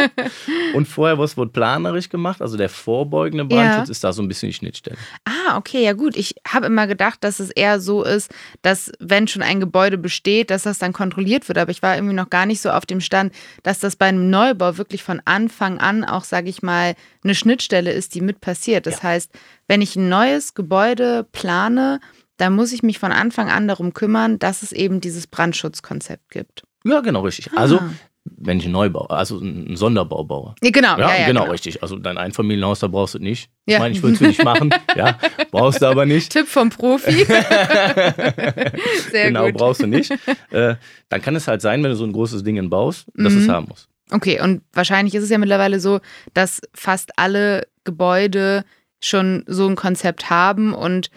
Und 0.74 0.86
vorher 0.86 1.18
was 1.18 1.36
wurde 1.36 1.50
planerisch 1.50 2.08
gemacht, 2.08 2.40
also 2.40 2.56
der 2.56 2.68
vorbeugende 2.68 3.44
Brandschutz 3.44 3.88
ja. 3.88 3.90
ist 3.90 4.04
da 4.04 4.12
so 4.12 4.22
ein 4.22 4.28
bisschen 4.28 4.50
die 4.50 4.52
Schnittstelle. 4.52 4.96
Ah, 5.24 5.56
okay, 5.56 5.82
ja 5.82 5.92
gut. 5.92 6.16
Ich 6.16 6.36
habe 6.46 6.66
immer 6.66 6.86
gedacht, 6.86 7.24
dass 7.24 7.40
es 7.40 7.50
eher 7.50 7.80
so 7.80 8.04
ist, 8.04 8.30
dass 8.62 8.92
wenn 9.00 9.26
schon 9.26 9.42
ein 9.42 9.58
Gebäude 9.58 9.98
besteht, 9.98 10.50
dass 10.50 10.62
das 10.62 10.78
dann 10.78 10.92
kontrolliert 10.92 11.48
wird. 11.48 11.58
Aber 11.58 11.72
ich 11.72 11.82
war 11.82 11.96
irgendwie 11.96 12.14
noch 12.14 12.30
gar 12.30 12.46
nicht 12.46 12.60
so 12.60 12.70
auf 12.70 12.86
dem 12.86 13.00
Stand, 13.00 13.34
dass 13.64 13.80
das 13.80 13.96
bei 13.96 14.06
einem 14.06 14.30
Neubau 14.30 14.78
wirklich 14.78 15.02
von 15.02 15.20
Anfang 15.24 15.78
an 15.78 16.04
auch, 16.04 16.22
sage 16.22 16.48
ich 16.48 16.62
mal, 16.62 16.94
eine 17.24 17.34
Schnittstelle 17.34 17.90
ist, 17.90 18.14
die 18.14 18.20
mit 18.20 18.40
passiert. 18.40 18.86
Das 18.86 18.98
ja. 18.98 19.08
heißt, 19.08 19.32
wenn 19.66 19.82
ich 19.82 19.96
ein 19.96 20.08
neues 20.08 20.54
Gebäude 20.54 21.26
plane, 21.32 22.00
da 22.40 22.50
muss 22.50 22.72
ich 22.72 22.82
mich 22.82 22.98
von 22.98 23.12
Anfang 23.12 23.50
an 23.50 23.68
darum 23.68 23.92
kümmern, 23.92 24.38
dass 24.38 24.62
es 24.62 24.72
eben 24.72 25.00
dieses 25.00 25.26
Brandschutzkonzept 25.26 26.30
gibt. 26.30 26.62
Ja, 26.84 27.00
genau, 27.00 27.20
richtig. 27.20 27.50
Ah. 27.52 27.60
Also 27.60 27.80
wenn 28.24 28.58
ich 28.58 28.64
einen 28.64 28.72
Neubau, 28.72 29.06
also 29.06 29.38
einen 29.40 29.76
Sonderbau 29.76 30.24
baue. 30.24 30.54
Ja, 30.62 30.70
genau, 30.70 30.98
ja, 30.98 31.10
ja, 31.10 31.26
genau, 31.26 31.40
genau, 31.42 31.52
richtig. 31.52 31.82
Also 31.82 31.96
dein 31.96 32.18
Einfamilienhaus, 32.18 32.80
da 32.80 32.86
brauchst 32.86 33.14
du 33.14 33.18
nicht. 33.18 33.50
Ja. 33.66 33.76
Ich 33.76 33.80
meine, 33.80 33.94
ich 33.94 34.02
würde 34.02 34.14
es 34.14 34.18
für 34.18 34.28
dich 34.28 34.42
machen. 34.42 34.72
Ja, 34.96 35.18
brauchst 35.50 35.82
du 35.82 35.86
aber 35.86 36.06
nicht. 36.06 36.30
Tipp 36.32 36.46
vom 36.46 36.70
Profi. 36.70 37.24
Sehr 39.10 39.26
genau, 39.26 39.46
gut. 39.46 39.54
brauchst 39.54 39.82
du 39.82 39.86
nicht. 39.86 40.10
Äh, 40.50 40.76
dann 41.08 41.22
kann 41.22 41.36
es 41.36 41.48
halt 41.48 41.60
sein, 41.62 41.82
wenn 41.82 41.90
du 41.90 41.96
so 41.96 42.04
ein 42.04 42.12
großes 42.12 42.42
Ding 42.42 42.70
baust, 42.70 43.06
dass 43.14 43.32
mhm. 43.32 43.40
es 43.40 43.48
haben 43.48 43.66
muss. 43.68 43.88
Okay, 44.10 44.40
und 44.40 44.62
wahrscheinlich 44.72 45.14
ist 45.14 45.24
es 45.24 45.30
ja 45.30 45.38
mittlerweile 45.38 45.80
so, 45.80 46.00
dass 46.34 46.60
fast 46.74 47.12
alle 47.16 47.66
Gebäude 47.84 48.64
schon 49.00 49.44
so 49.46 49.66
ein 49.66 49.76
Konzept 49.76 50.30
haben 50.30 50.74
und 50.74 51.10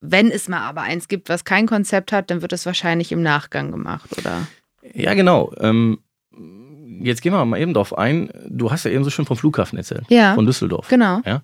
wenn 0.00 0.30
es 0.30 0.48
mal 0.48 0.60
aber 0.60 0.82
eins 0.82 1.08
gibt, 1.08 1.28
was 1.28 1.44
kein 1.44 1.66
Konzept 1.66 2.12
hat, 2.12 2.30
dann 2.30 2.42
wird 2.42 2.52
es 2.52 2.66
wahrscheinlich 2.66 3.12
im 3.12 3.22
Nachgang 3.22 3.70
gemacht, 3.70 4.16
oder? 4.16 4.46
Ja, 4.94 5.14
genau. 5.14 5.52
Ähm, 5.58 5.98
jetzt 7.02 7.22
gehen 7.22 7.32
wir 7.32 7.44
mal 7.44 7.60
eben 7.60 7.74
drauf 7.74 7.96
ein. 7.96 8.30
Du 8.48 8.70
hast 8.70 8.84
ja 8.84 8.90
eben 8.90 9.04
so 9.04 9.10
schön 9.10 9.26
vom 9.26 9.36
Flughafen 9.36 9.76
erzählt. 9.78 10.04
Ja. 10.08 10.34
Von 10.34 10.46
Düsseldorf. 10.46 10.88
Genau. 10.88 11.20
Ja. 11.26 11.42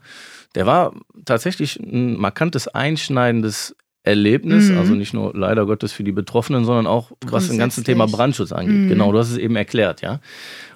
Der 0.54 0.66
war 0.66 0.94
tatsächlich 1.24 1.78
ein 1.78 2.16
markantes, 2.16 2.68
einschneidendes 2.68 3.76
Erlebnis, 4.04 4.70
mhm. 4.70 4.78
also 4.78 4.94
nicht 4.94 5.12
nur 5.12 5.32
leider 5.34 5.66
Gottes 5.66 5.92
für 5.92 6.04
die 6.04 6.12
Betroffenen, 6.12 6.64
sondern 6.64 6.86
auch 6.86 7.10
was 7.26 7.48
das 7.48 7.58
ganze 7.58 7.82
Thema 7.82 8.06
Brandschutz 8.06 8.52
angeht. 8.52 8.74
Mhm. 8.74 8.88
Genau, 8.88 9.10
du 9.10 9.18
hast 9.18 9.30
es 9.30 9.36
eben 9.36 9.56
erklärt, 9.56 10.00
ja. 10.00 10.20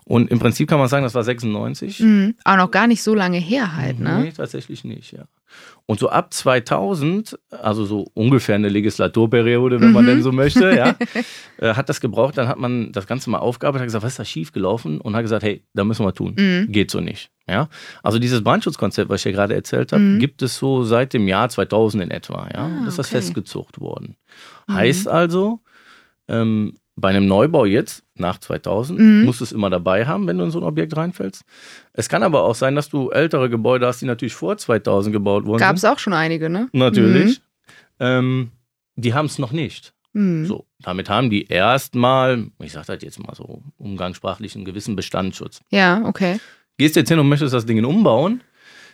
Und 0.04 0.30
im 0.30 0.40
Prinzip 0.40 0.68
kann 0.68 0.80
man 0.80 0.88
sagen, 0.88 1.04
das 1.04 1.14
war 1.14 1.22
96. 1.22 2.00
Mhm. 2.00 2.34
Auch 2.44 2.56
noch 2.56 2.72
gar 2.72 2.88
nicht 2.88 3.02
so 3.02 3.14
lange 3.14 3.38
her 3.38 3.76
halt, 3.76 4.00
ne? 4.00 4.22
Nee, 4.24 4.32
tatsächlich 4.32 4.82
nicht, 4.82 5.12
ja. 5.12 5.24
Und 5.86 5.98
so 5.98 6.08
ab 6.08 6.32
2000, 6.32 7.36
also 7.50 7.84
so 7.84 8.06
ungefähr 8.14 8.54
eine 8.54 8.68
Legislaturperiode, 8.68 9.80
wenn 9.80 9.90
man 9.90 10.06
denn 10.06 10.22
so 10.22 10.30
möchte, 10.30 10.72
ja, 10.76 10.94
äh, 11.58 11.74
hat 11.74 11.88
das 11.88 12.00
gebraucht. 12.00 12.38
Dann 12.38 12.46
hat 12.46 12.58
man 12.58 12.92
das 12.92 13.08
Ganze 13.08 13.28
mal 13.28 13.38
aufgearbeitet, 13.38 13.80
hat 13.82 13.86
gesagt, 13.88 14.04
was 14.04 14.12
ist 14.12 14.18
da 14.20 14.24
schief 14.24 14.52
gelaufen? 14.52 15.00
Und 15.00 15.16
hat 15.16 15.22
gesagt, 15.22 15.42
hey, 15.42 15.64
da 15.74 15.82
müssen 15.82 16.06
wir 16.06 16.14
tun. 16.14 16.36
Geht 16.70 16.92
so 16.92 17.00
nicht. 17.00 17.30
Ja, 17.48 17.68
also 18.04 18.20
dieses 18.20 18.44
Brandschutzkonzept, 18.44 19.10
was 19.10 19.22
ich 19.22 19.24
ja 19.24 19.32
gerade 19.32 19.54
erzählt 19.56 19.90
habe, 19.92 20.18
gibt 20.18 20.42
es 20.42 20.56
so 20.56 20.84
seit 20.84 21.12
dem 21.12 21.26
Jahr 21.26 21.48
2000 21.48 22.04
in 22.04 22.10
etwa. 22.12 22.48
Ja, 22.54 22.66
Ah, 22.66 22.70
das 22.84 22.90
ist 22.94 22.98
das 23.00 23.06
okay. 23.08 23.16
festgezogen 23.16 23.80
worden. 23.80 24.16
Heißt 24.70 25.08
also, 25.08 25.58
ähm, 26.28 26.74
bei 27.00 27.08
einem 27.08 27.26
Neubau 27.26 27.64
jetzt, 27.64 28.04
nach 28.16 28.38
2000, 28.38 28.98
Mhm. 28.98 29.24
musst 29.24 29.40
du 29.40 29.44
es 29.44 29.52
immer 29.52 29.70
dabei 29.70 30.06
haben, 30.06 30.26
wenn 30.26 30.38
du 30.38 30.44
in 30.44 30.50
so 30.50 30.58
ein 30.60 30.64
Objekt 30.64 30.96
reinfällst. 30.96 31.42
Es 31.92 32.08
kann 32.08 32.22
aber 32.22 32.44
auch 32.44 32.54
sein, 32.54 32.74
dass 32.74 32.88
du 32.88 33.10
ältere 33.10 33.48
Gebäude 33.50 33.86
hast, 33.86 34.00
die 34.00 34.06
natürlich 34.06 34.34
vor 34.34 34.56
2000 34.56 35.12
gebaut 35.12 35.44
wurden. 35.46 35.58
Gab 35.60 35.76
es 35.76 35.84
auch 35.84 35.98
schon 35.98 36.12
einige, 36.12 36.50
ne? 36.50 36.68
Natürlich. 36.72 37.40
Ähm, 37.98 38.50
die 38.96 39.14
haben 39.14 39.26
es 39.26 39.38
noch 39.38 39.52
nicht. 39.52 39.92
Mhm. 40.12 40.44
So, 40.46 40.66
damit 40.82 41.08
haben 41.08 41.30
die 41.30 41.46
erstmal, 41.46 42.46
ich 42.60 42.72
sage 42.72 42.86
das 42.88 43.02
jetzt 43.02 43.18
mal 43.24 43.34
so 43.34 43.62
umgangssprachlich, 43.78 44.54
einen 44.56 44.64
gewissen 44.64 44.96
Bestandsschutz. 44.96 45.60
Ja, 45.70 46.02
okay. 46.04 46.40
Gehst 46.78 46.96
jetzt 46.96 47.08
hin 47.08 47.18
und 47.18 47.28
möchtest 47.28 47.54
das 47.54 47.66
Ding 47.66 47.84
umbauen, 47.84 48.42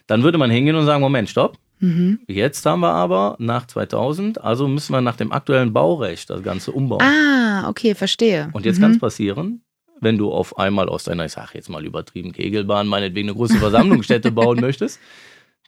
dann 0.07 0.23
würde 0.23 0.39
man 0.39 0.51
hingehen 0.51 0.77
und 0.77 0.85
sagen, 0.87 1.01
Moment, 1.01 1.29
stopp. 1.29 1.57
Mhm. 1.79 2.21
Jetzt 2.27 2.65
haben 2.65 2.81
wir 2.81 2.93
aber 2.93 3.37
nach 3.39 3.67
2000, 3.67 4.43
also 4.43 4.67
müssen 4.69 4.93
wir 4.93 5.01
nach 5.01 5.17
dem 5.17 5.33
aktuellen 5.33 5.73
Baurecht 5.73 6.31
das 6.31 6.43
Ganze 6.43 6.73
umbauen. 6.73 7.03
Ah, 7.03 7.69
okay, 7.69 7.95
verstehe. 7.95 8.49
Und 8.53 8.65
jetzt 8.65 8.79
mhm. 8.79 8.83
kann 8.83 8.91
es 8.93 8.99
passieren, 8.99 9.63
wenn 10.01 10.19
du 10.19 10.31
auf 10.31 10.59
einmal 10.59 10.89
aus 10.89 11.05
deiner, 11.05 11.25
ich 11.27 11.33
sage 11.33 11.51
jetzt 11.55 11.69
mal 11.69 11.85
übertrieben, 11.85 12.33
Kegelbahn, 12.33 12.87
meinetwegen 12.87 13.29
eine 13.29 13.37
große 13.37 13.59
Versammlungsstätte 13.59 14.33
bauen 14.33 14.61
möchtest, 14.61 15.01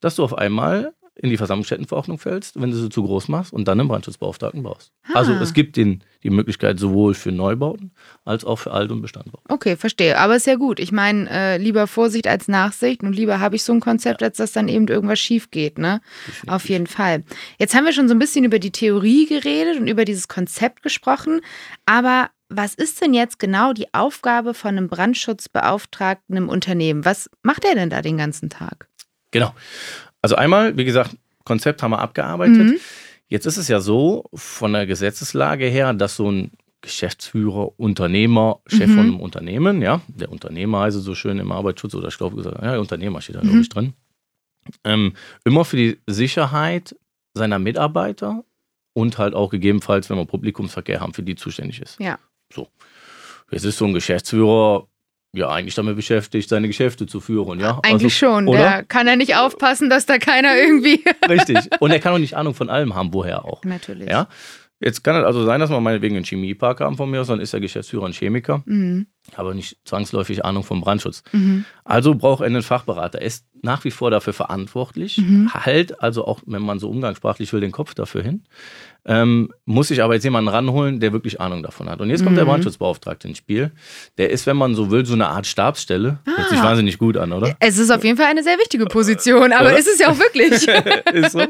dass 0.00 0.16
du 0.16 0.24
auf 0.24 0.36
einmal 0.36 0.94
in 1.20 1.30
die 1.30 1.36
Versammlungsstättenverordnung 1.36 2.18
fällst, 2.18 2.60
wenn 2.60 2.70
du 2.70 2.76
sie 2.76 2.88
zu 2.90 3.02
groß 3.02 3.28
machst 3.28 3.52
und 3.52 3.66
dann 3.66 3.80
einen 3.80 3.88
Brandschutzbeauftragten 3.88 4.62
baust. 4.62 4.92
Also 5.14 5.32
Ah. 5.32 5.40
es 5.42 5.52
gibt 5.52 5.76
den, 5.76 6.04
die 6.22 6.30
Möglichkeit 6.30 6.78
sowohl 6.78 7.14
für 7.14 7.32
Neubauten 7.32 7.90
als 8.24 8.44
auch 8.44 8.56
für 8.56 8.70
Alt- 8.70 8.92
und 8.92 9.02
Bestandbauten. 9.02 9.44
Okay, 9.52 9.76
verstehe. 9.76 10.16
Aber 10.18 10.36
ist 10.36 10.46
ja 10.46 10.54
gut. 10.54 10.78
Ich 10.78 10.92
meine, 10.92 11.28
äh, 11.28 11.56
lieber 11.58 11.86
Vorsicht 11.88 12.26
als 12.28 12.46
Nachsicht 12.46 13.02
und 13.02 13.14
lieber 13.14 13.40
habe 13.40 13.56
ich 13.56 13.64
so 13.64 13.72
ein 13.72 13.80
Konzept, 13.80 14.22
als 14.22 14.36
dass 14.36 14.52
dann 14.52 14.68
eben 14.68 14.86
irgendwas 14.86 15.18
schief 15.18 15.50
geht, 15.50 15.78
ne? 15.78 16.00
Auf 16.46 16.68
jeden 16.68 16.86
Fall. 16.86 17.24
Jetzt 17.58 17.74
haben 17.74 17.84
wir 17.84 17.92
schon 17.92 18.08
so 18.08 18.14
ein 18.14 18.18
bisschen 18.20 18.44
über 18.44 18.58
die 18.60 18.70
Theorie 18.72 19.26
geredet 19.26 19.78
und 19.80 19.88
über 19.88 20.04
dieses 20.04 20.28
Konzept 20.28 20.82
gesprochen. 20.82 21.40
Aber 21.84 22.30
was 22.48 22.74
ist 22.74 23.02
denn 23.02 23.12
jetzt 23.12 23.38
genau 23.38 23.72
die 23.72 23.92
Aufgabe 23.92 24.54
von 24.54 24.70
einem 24.76 24.88
Brandschutzbeauftragten 24.88 26.36
im 26.36 26.48
Unternehmen? 26.48 27.04
Was 27.04 27.28
macht 27.42 27.64
er 27.64 27.74
denn 27.74 27.90
da 27.90 28.02
den 28.02 28.16
ganzen 28.18 28.50
Tag? 28.50 28.88
Genau. 29.30 29.52
Also 30.22 30.36
einmal, 30.36 30.76
wie 30.76 30.84
gesagt, 30.84 31.16
Konzept 31.44 31.82
haben 31.82 31.92
wir 31.92 31.98
abgearbeitet. 32.00 32.56
Mhm. 32.58 32.76
Jetzt 33.28 33.46
ist 33.46 33.56
es 33.56 33.68
ja 33.68 33.80
so, 33.80 34.24
von 34.34 34.72
der 34.72 34.86
Gesetzeslage 34.86 35.66
her, 35.66 35.92
dass 35.94 36.16
so 36.16 36.30
ein 36.30 36.52
Geschäftsführer, 36.80 37.78
Unternehmer, 37.78 38.60
Chef 38.66 38.88
Mhm. 38.88 38.94
von 38.94 39.00
einem 39.04 39.20
Unternehmen, 39.20 39.82
ja, 39.82 40.00
der 40.08 40.30
Unternehmer 40.30 40.80
heißt 40.80 40.96
so 40.98 41.14
schön 41.14 41.38
im 41.38 41.50
Arbeitsschutz 41.52 41.94
oder 41.94 42.08
ich 42.08 42.16
glaube 42.18 42.36
gesagt, 42.36 42.62
ja, 42.62 42.78
Unternehmer 42.78 43.20
steht 43.20 43.36
da 43.36 43.42
Mhm. 43.42 43.60
ich 43.60 43.68
drin, 43.68 43.94
ähm, 44.84 45.14
immer 45.44 45.64
für 45.64 45.76
die 45.76 45.98
Sicherheit 46.06 46.94
seiner 47.34 47.58
Mitarbeiter 47.58 48.44
und 48.94 49.18
halt 49.18 49.34
auch 49.34 49.50
gegebenenfalls, 49.50 50.08
wenn 50.10 50.16
wir 50.18 50.24
Publikumsverkehr 50.24 51.00
haben, 51.00 51.14
für 51.14 51.22
die 51.22 51.34
zuständig 51.34 51.80
ist. 51.80 51.98
Ja. 52.00 52.18
So. 52.52 52.68
Jetzt 53.50 53.64
ist 53.64 53.78
so 53.78 53.86
ein 53.86 53.94
Geschäftsführer 53.94 54.86
ja 55.34 55.48
eigentlich 55.48 55.74
damit 55.74 55.96
beschäftigt, 55.96 56.48
seine 56.48 56.66
Geschäfte 56.68 57.06
zu 57.06 57.20
führen, 57.20 57.60
ja. 57.60 57.80
Eigentlich 57.82 58.16
schon. 58.16 58.48
oder? 58.48 58.58
Da 58.58 58.82
kann 58.82 59.06
er 59.08 59.16
nicht 59.16 59.36
aufpassen, 59.36 59.90
dass 59.90 60.06
da 60.06 60.18
keiner 60.18 60.56
irgendwie. 60.56 61.04
Richtig. 61.28 61.58
Und 61.80 61.90
er 61.90 62.00
kann 62.00 62.14
auch 62.14 62.18
nicht 62.18 62.36
Ahnung 62.36 62.54
von 62.54 62.70
allem 62.70 62.94
haben, 62.94 63.12
woher 63.12 63.44
auch. 63.44 63.62
Natürlich. 63.64 64.08
Ja. 64.08 64.28
Jetzt 64.80 65.02
kann 65.02 65.16
es 65.16 65.24
also 65.24 65.44
sein, 65.44 65.58
dass 65.60 65.70
wir 65.70 65.80
meinetwegen 65.80 66.14
einen 66.14 66.24
Chemiepark 66.24 66.80
haben 66.80 66.96
von 66.96 67.10
mir 67.10 67.20
aus, 67.20 67.26
dann 67.26 67.40
ist 67.40 67.52
der 67.52 67.60
Geschäftsführer 67.60 68.06
ein 68.06 68.12
Chemiker, 68.12 68.62
Mhm. 68.64 69.06
Aber 69.36 69.54
nicht 69.54 69.76
zwangsläufig 69.84 70.44
Ahnung 70.44 70.64
vom 70.64 70.80
Brandschutz. 70.80 71.22
Mhm. 71.32 71.64
Also 71.84 72.14
braucht 72.14 72.40
er 72.42 72.46
einen 72.46 72.62
Fachberater. 72.62 73.20
Er 73.20 73.26
ist 73.26 73.44
nach 73.62 73.84
wie 73.84 73.90
vor 73.90 74.10
dafür 74.10 74.32
verantwortlich, 74.32 75.18
Mhm. 75.18 75.52
halt 75.52 76.00
also 76.02 76.24
auch, 76.26 76.40
wenn 76.46 76.62
man 76.62 76.78
so 76.78 76.88
umgangssprachlich 76.88 77.52
will, 77.52 77.60
den 77.60 77.72
Kopf 77.72 77.94
dafür 77.94 78.22
hin. 78.22 78.44
Ähm, 79.04 79.50
muss 79.64 79.88
sich 79.88 80.02
aber 80.02 80.14
jetzt 80.14 80.24
jemanden 80.24 80.48
ranholen, 80.48 81.00
der 81.00 81.12
wirklich 81.12 81.40
Ahnung 81.40 81.62
davon 81.62 81.88
hat. 81.88 82.00
Und 82.00 82.10
jetzt 82.10 82.24
kommt 82.24 82.36
der 82.36 82.44
Mhm. 82.44 82.50
Brandschutzbeauftragte 82.50 83.26
ins 83.26 83.38
Spiel. 83.38 83.72
Der 84.18 84.30
ist, 84.30 84.46
wenn 84.46 84.56
man 84.56 84.74
so 84.74 84.90
will, 84.90 85.06
so 85.06 85.14
eine 85.14 85.28
Art 85.28 85.46
Stabsstelle. 85.46 86.18
Hört 86.24 86.48
sich 86.50 86.58
Ah. 86.58 86.64
wahnsinnig 86.64 86.98
gut 86.98 87.16
an, 87.16 87.32
oder? 87.32 87.56
Es 87.58 87.78
ist 87.78 87.90
auf 87.90 88.04
jeden 88.04 88.16
Fall 88.18 88.26
eine 88.26 88.42
sehr 88.42 88.58
wichtige 88.58 88.84
Position, 88.86 89.52
aber 89.52 89.68
Oder? 89.70 89.78
ist 89.78 89.88
es 89.88 89.98
ja 89.98 90.10
auch 90.10 90.18
wirklich. 90.18 90.52
ist 91.14 91.32
so. 91.32 91.40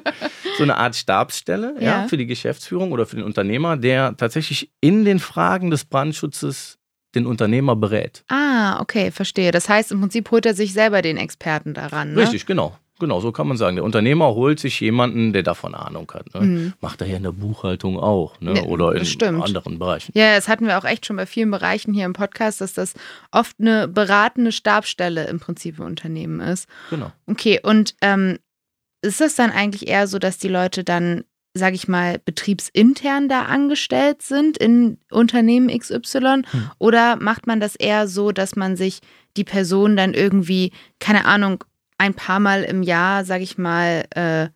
so 0.57 0.63
eine 0.63 0.77
Art 0.77 0.95
Stabsstelle 0.95 1.75
ja. 1.81 2.03
Ja. 2.03 2.09
für 2.09 2.17
die 2.17 2.27
Geschäftsführung 2.27 2.93
oder 2.93 3.07
für 3.07 3.17
den 3.17 3.25
Unternehmer, 3.25 3.77
der 3.77 4.17
tatsächlich 4.17 4.71
in 4.81 5.05
den 5.05 5.19
Fragen 5.19 5.71
des 5.71 5.85
Brandschutzes 5.85 6.78
den 7.19 7.27
Unternehmer 7.27 7.77
berät. 7.77 8.25
ah, 8.29 8.81
okay, 8.81 9.11
verstehe. 9.11 9.51
Das 9.51 9.69
heißt, 9.69 9.93
im 9.93 10.01
Prinzip 10.01 10.31
holt 10.31 10.47
er 10.47 10.55
sich 10.55 10.73
selber 10.73 11.03
den 11.03 11.17
Experten 11.17 11.75
daran. 11.75 12.15
Ne? 12.15 12.23
Richtig, 12.23 12.47
genau. 12.47 12.77
Genau, 13.01 13.21
so 13.21 13.31
kann 13.31 13.47
man 13.47 13.57
sagen. 13.57 13.77
Der 13.77 13.85
Unternehmer 13.85 14.35
holt 14.35 14.59
sich 14.59 14.81
jemanden, 14.81 15.33
der 15.33 15.45
davon 15.45 15.75
Ahnung 15.75 16.11
hat. 16.13 16.35
Ne? 16.35 16.41
Mhm. 16.41 16.73
Macht 16.81 17.01
er 17.01 17.07
ja 17.07 17.17
in 17.17 17.23
der 17.23 17.33
Buchhaltung 17.33 17.99
auch 17.99 18.41
ne? 18.41 18.65
Oder 18.65 18.95
in 18.97 19.05
stimmt. 19.05 19.43
anderen 19.43 19.79
Bereichen. 19.79 20.13
Ja, 20.17 20.35
das 20.35 20.49
hatten 20.49 20.67
wir 20.67 20.79
auch 20.79 20.85
echt 20.85 21.07
schon 21.07 21.17
bei 21.17 21.27
vielen 21.27 21.51
Bereichen 21.51 21.95
hier 21.95 22.07
im 22.07 22.13
Podcast, 22.13 22.61
dass 22.61 22.73
das 22.75 22.95
oft 23.31 23.57
eine 23.61 23.87
beratende 23.87 24.51
Stabsstelle 24.51 25.29
im 25.29 25.39
Prinzip 25.39 25.79
im 25.79 25.85
Unternehmen 25.85 26.41
ist. 26.41 26.69
Genau. 26.91 27.13
Okay, 27.27 27.61
und 27.63 27.95
ähm, 28.03 28.39
ist 29.03 29.21
das 29.21 29.37
dann 29.37 29.53
eigentlich 29.53 29.87
eher 29.87 30.09
so, 30.09 30.19
dass 30.19 30.39
die 30.39 30.49
Leute 30.49 30.83
dann, 30.83 31.23
sage 31.59 31.75
ich 31.75 31.89
mal, 31.89 32.19
betriebsintern 32.25 33.29
da 33.29 33.43
angestellt 33.43 34.23
sind 34.23 34.57
in 34.57 34.99
Unternehmen 35.11 35.69
XY? 35.77 36.43
Hm. 36.51 36.71
Oder 36.79 37.17
macht 37.17 37.47
man 37.47 37.61
das 37.61 37.77
eher 37.77 38.09
so, 38.09 38.33
dass 38.33 38.57
man 38.57 38.77
sich 38.77 39.01
die 39.37 39.45
Person 39.45 39.97
dann 39.97 40.15
irgendwie, 40.15 40.73
keine 41.01 41.25
Ahnung, 41.27 41.65
ein 41.99 42.15
paar 42.15 42.41
Mal 42.41 42.63
im 42.63 42.83
Jahr, 42.83 43.25
sage 43.25 43.43
ich 43.43 43.59
mal, 43.59 44.05
äh, 44.15 44.49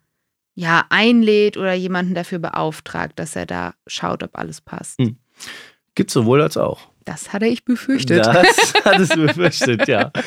ja, 0.55 0.85
einlädt 0.89 1.57
oder 1.57 1.73
jemanden 1.73 2.13
dafür 2.13 2.39
beauftragt, 2.39 3.19
dass 3.19 3.35
er 3.35 3.45
da 3.45 3.73
schaut, 3.87 4.23
ob 4.23 4.37
alles 4.37 4.61
passt? 4.61 4.99
Hm. 4.99 5.17
Gibt 5.95 6.11
sowohl 6.11 6.41
als 6.41 6.57
auch. 6.57 6.89
Das 7.05 7.33
hatte 7.33 7.47
ich 7.47 7.65
befürchtet. 7.65 8.25
Das 8.25 8.73
hattest 8.85 9.15
du 9.15 9.25
befürchtet, 9.27 9.87
ja. 9.87 10.11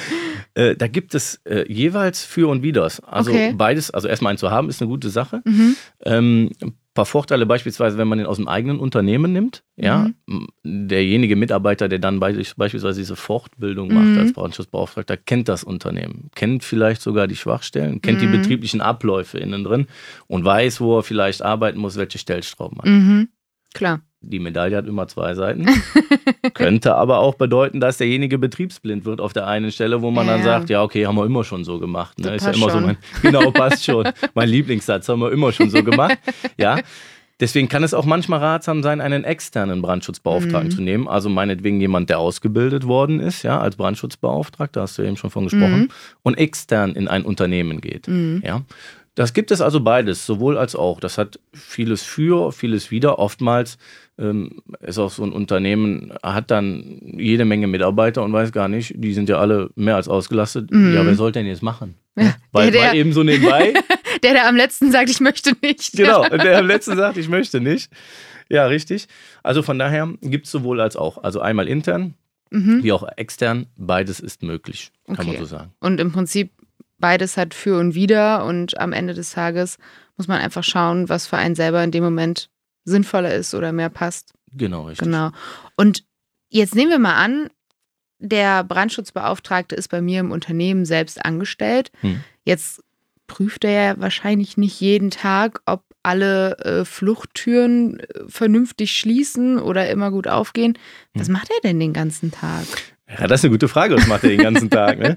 Äh, 0.56 0.74
da 0.74 0.88
gibt 0.88 1.14
es 1.14 1.36
äh, 1.44 1.70
jeweils 1.70 2.24
für 2.24 2.48
und 2.48 2.62
widers. 2.62 3.00
Also 3.00 3.30
Okay. 3.30 3.52
beides, 3.54 3.90
also 3.90 4.08
erstmal 4.08 4.30
einen 4.30 4.38
zu 4.38 4.50
haben, 4.50 4.70
ist 4.70 4.80
eine 4.80 4.88
gute 4.88 5.10
Sache. 5.10 5.42
Mhm. 5.44 5.76
Ähm, 6.04 6.50
ein 6.62 6.72
paar 6.94 7.04
Vorteile 7.04 7.44
beispielsweise, 7.44 7.98
wenn 7.98 8.08
man 8.08 8.16
den 8.16 8.26
aus 8.26 8.38
dem 8.38 8.48
eigenen 8.48 8.78
Unternehmen 8.80 9.32
nimmt. 9.34 9.64
Ja, 9.76 10.08
Mhm. 10.26 10.46
Derjenige 10.64 11.36
Mitarbeiter, 11.36 11.88
der 11.88 11.98
dann 11.98 12.20
be 12.20 12.42
beispielsweise 12.56 12.98
diese 13.00 13.16
Fortbildung 13.16 13.92
macht 13.92 14.12
Mhm. 14.12 14.18
als 14.18 14.32
Brandschutzbeauftragter, 14.32 15.18
kennt 15.18 15.48
das 15.50 15.62
Unternehmen, 15.62 16.30
kennt 16.34 16.64
vielleicht 16.64 17.02
sogar 17.02 17.26
die 17.26 17.36
Schwachstellen, 17.36 18.00
kennt 18.00 18.22
die 18.22 18.26
Mhm. 18.26 18.32
betrieblichen 18.32 18.80
Abläufe 18.80 19.36
innen 19.38 19.62
drin 19.62 19.86
und 20.26 20.42
weiß, 20.46 20.80
wo 20.80 20.98
er 20.98 21.02
vielleicht 21.02 21.42
arbeiten 21.42 21.78
muss, 21.78 21.96
welche 21.98 22.16
Stellstrauben 22.18 22.78
hat. 22.78 22.86
Mhm. 22.86 23.28
Klar. 23.74 24.00
Die 24.28 24.38
Medaille 24.38 24.76
hat 24.76 24.86
immer 24.86 25.08
zwei 25.08 25.34
Seiten. 25.34 25.66
Könnte 26.54 26.94
aber 26.96 27.18
auch 27.18 27.34
bedeuten, 27.34 27.80
dass 27.80 27.98
derjenige 27.98 28.38
betriebsblind 28.38 29.04
wird 29.04 29.20
auf 29.20 29.32
der 29.32 29.46
einen 29.46 29.70
Stelle, 29.72 30.02
wo 30.02 30.10
man 30.10 30.26
Ja, 30.26 30.34
dann 30.34 30.42
sagt, 30.42 30.70
ja, 30.70 30.82
okay, 30.82 31.06
haben 31.06 31.16
wir 31.16 31.24
immer 31.26 31.44
schon 31.44 31.64
so 31.64 31.78
gemacht. 31.78 32.18
Ne? 32.18 32.34
Ist 32.34 32.44
ja 32.46 32.52
immer 32.52 32.66
so 32.70 32.78
schon. 32.78 32.82
mein, 32.86 32.96
genau, 33.22 33.50
passt 33.50 33.84
schon. 33.84 34.08
Mein 34.34 34.48
Lieblingssatz 34.48 35.08
haben 35.08 35.20
wir 35.20 35.32
immer 35.32 35.52
schon 35.52 35.70
so 35.70 35.82
gemacht. 35.82 36.18
Ja. 36.58 36.78
Deswegen 37.38 37.68
kann 37.68 37.84
es 37.84 37.92
auch 37.92 38.06
manchmal 38.06 38.38
ratsam 38.40 38.82
sein, 38.82 39.02
einen 39.02 39.22
externen 39.24 39.82
Brandschutzbeauftragten 39.82 40.68
Mhm. 40.70 40.74
zu 40.74 40.80
nehmen. 40.82 41.06
Also 41.06 41.28
meinetwegen 41.28 41.78
jemand, 41.82 42.08
der 42.08 42.18
ausgebildet 42.18 42.86
worden 42.86 43.20
ist, 43.20 43.42
ja, 43.42 43.60
als 43.60 43.76
Brandschutzbeauftragter, 43.76 44.80
hast 44.80 44.96
du 44.96 45.02
eben 45.02 45.18
schon 45.18 45.28
von 45.30 45.44
gesprochen, 45.44 45.80
Mhm. 45.80 45.88
und 46.22 46.38
extern 46.38 46.94
in 46.94 47.08
ein 47.08 47.24
Unternehmen 47.26 47.82
geht. 47.82 48.08
Mhm. 48.08 48.42
Ja. 48.42 48.62
Das 49.16 49.34
gibt 49.34 49.50
es 49.50 49.60
also 49.60 49.80
beides, 49.80 50.24
sowohl 50.24 50.56
als 50.56 50.74
auch. 50.76 50.98
Das 50.98 51.18
hat 51.18 51.38
vieles 51.52 52.02
für, 52.02 52.52
vieles 52.52 52.90
wieder. 52.90 53.18
Oftmals 53.18 53.76
ähm, 54.18 54.62
ist 54.80 54.98
auch 54.98 55.10
so 55.10 55.22
ein 55.24 55.32
Unternehmen, 55.32 56.12
hat 56.22 56.50
dann 56.50 57.00
jede 57.18 57.44
Menge 57.44 57.66
Mitarbeiter 57.66 58.22
und 58.22 58.32
weiß 58.32 58.52
gar 58.52 58.68
nicht, 58.68 58.94
die 58.96 59.12
sind 59.12 59.28
ja 59.28 59.38
alle 59.38 59.70
mehr 59.74 59.96
als 59.96 60.08
ausgelastet. 60.08 60.70
Mhm. 60.70 60.94
Ja, 60.94 61.04
wer 61.04 61.14
soll 61.14 61.32
denn 61.32 61.46
jetzt 61.46 61.62
machen? 61.62 61.94
Ja, 62.18 62.34
Weil, 62.52 62.70
der, 62.70 62.80
der, 62.80 62.90
weil 62.92 62.96
eben 62.98 63.12
so 63.12 63.22
nebenbei, 63.22 63.74
der, 64.22 64.32
der 64.32 64.48
am 64.48 64.56
letzten 64.56 64.90
sagt, 64.90 65.10
ich 65.10 65.20
möchte 65.20 65.52
nicht. 65.62 65.92
genau, 65.92 66.26
der 66.28 66.58
am 66.58 66.66
letzten 66.66 66.96
sagt, 66.96 67.18
ich 67.18 67.28
möchte 67.28 67.60
nicht. 67.60 67.90
Ja, 68.48 68.66
richtig. 68.66 69.06
Also 69.42 69.62
von 69.62 69.78
daher 69.78 70.08
gibt 70.22 70.46
es 70.46 70.52
sowohl 70.52 70.80
als 70.80 70.96
auch. 70.96 71.22
Also 71.22 71.40
einmal 71.40 71.68
intern, 71.68 72.14
Mhm. 72.50 72.84
wie 72.84 72.92
auch 72.92 73.04
extern, 73.16 73.66
beides 73.76 74.20
ist 74.20 74.44
möglich, 74.44 74.92
kann 75.08 75.16
man 75.16 75.28
Okay. 75.30 75.38
so 75.40 75.44
sagen. 75.46 75.72
Und 75.80 75.98
im 76.00 76.12
Prinzip 76.12 76.52
beides 77.00 77.36
hat 77.36 77.54
für 77.54 77.76
und 77.80 77.96
wider 77.96 78.44
und 78.44 78.78
am 78.78 78.92
Ende 78.92 79.14
des 79.14 79.32
Tages 79.32 79.78
muss 80.16 80.28
man 80.28 80.40
einfach 80.40 80.62
schauen, 80.62 81.08
was 81.08 81.26
für 81.26 81.36
einen 81.38 81.56
selber 81.56 81.82
in 81.82 81.90
dem 81.90 82.04
Moment 82.04 82.48
sinnvoller 82.86 83.34
ist 83.34 83.54
oder 83.54 83.72
mehr 83.72 83.90
passt. 83.90 84.32
Genau, 84.52 84.86
richtig. 84.86 85.04
Genau. 85.04 85.30
Und 85.76 86.04
jetzt 86.48 86.74
nehmen 86.74 86.90
wir 86.90 86.98
mal 86.98 87.16
an, 87.16 87.50
der 88.18 88.64
Brandschutzbeauftragte 88.64 89.74
ist 89.74 89.88
bei 89.88 90.00
mir 90.00 90.20
im 90.20 90.32
Unternehmen 90.32 90.86
selbst 90.86 91.22
angestellt. 91.22 91.92
Hm. 92.00 92.22
Jetzt 92.44 92.82
prüft 93.26 93.64
er 93.64 93.70
ja 93.70 94.00
wahrscheinlich 94.00 94.56
nicht 94.56 94.80
jeden 94.80 95.10
Tag, 95.10 95.60
ob 95.66 95.84
alle 96.02 96.56
äh, 96.58 96.84
Fluchttüren 96.84 98.00
äh, 98.00 98.04
vernünftig 98.28 98.92
schließen 98.92 99.58
oder 99.58 99.90
immer 99.90 100.10
gut 100.10 100.28
aufgehen. 100.28 100.78
Was 101.14 101.26
hm. 101.26 101.34
macht 101.34 101.50
er 101.50 101.60
denn 101.62 101.80
den 101.80 101.92
ganzen 101.92 102.30
Tag? 102.30 102.66
Ja, 103.08 103.26
das 103.28 103.40
ist 103.40 103.44
eine 103.44 103.52
gute 103.52 103.68
Frage. 103.68 103.96
Was 103.96 104.08
macht 104.08 104.24
er 104.24 104.30
den 104.30 104.42
ganzen 104.42 104.68
Tag? 104.68 104.98
Ne? 104.98 105.16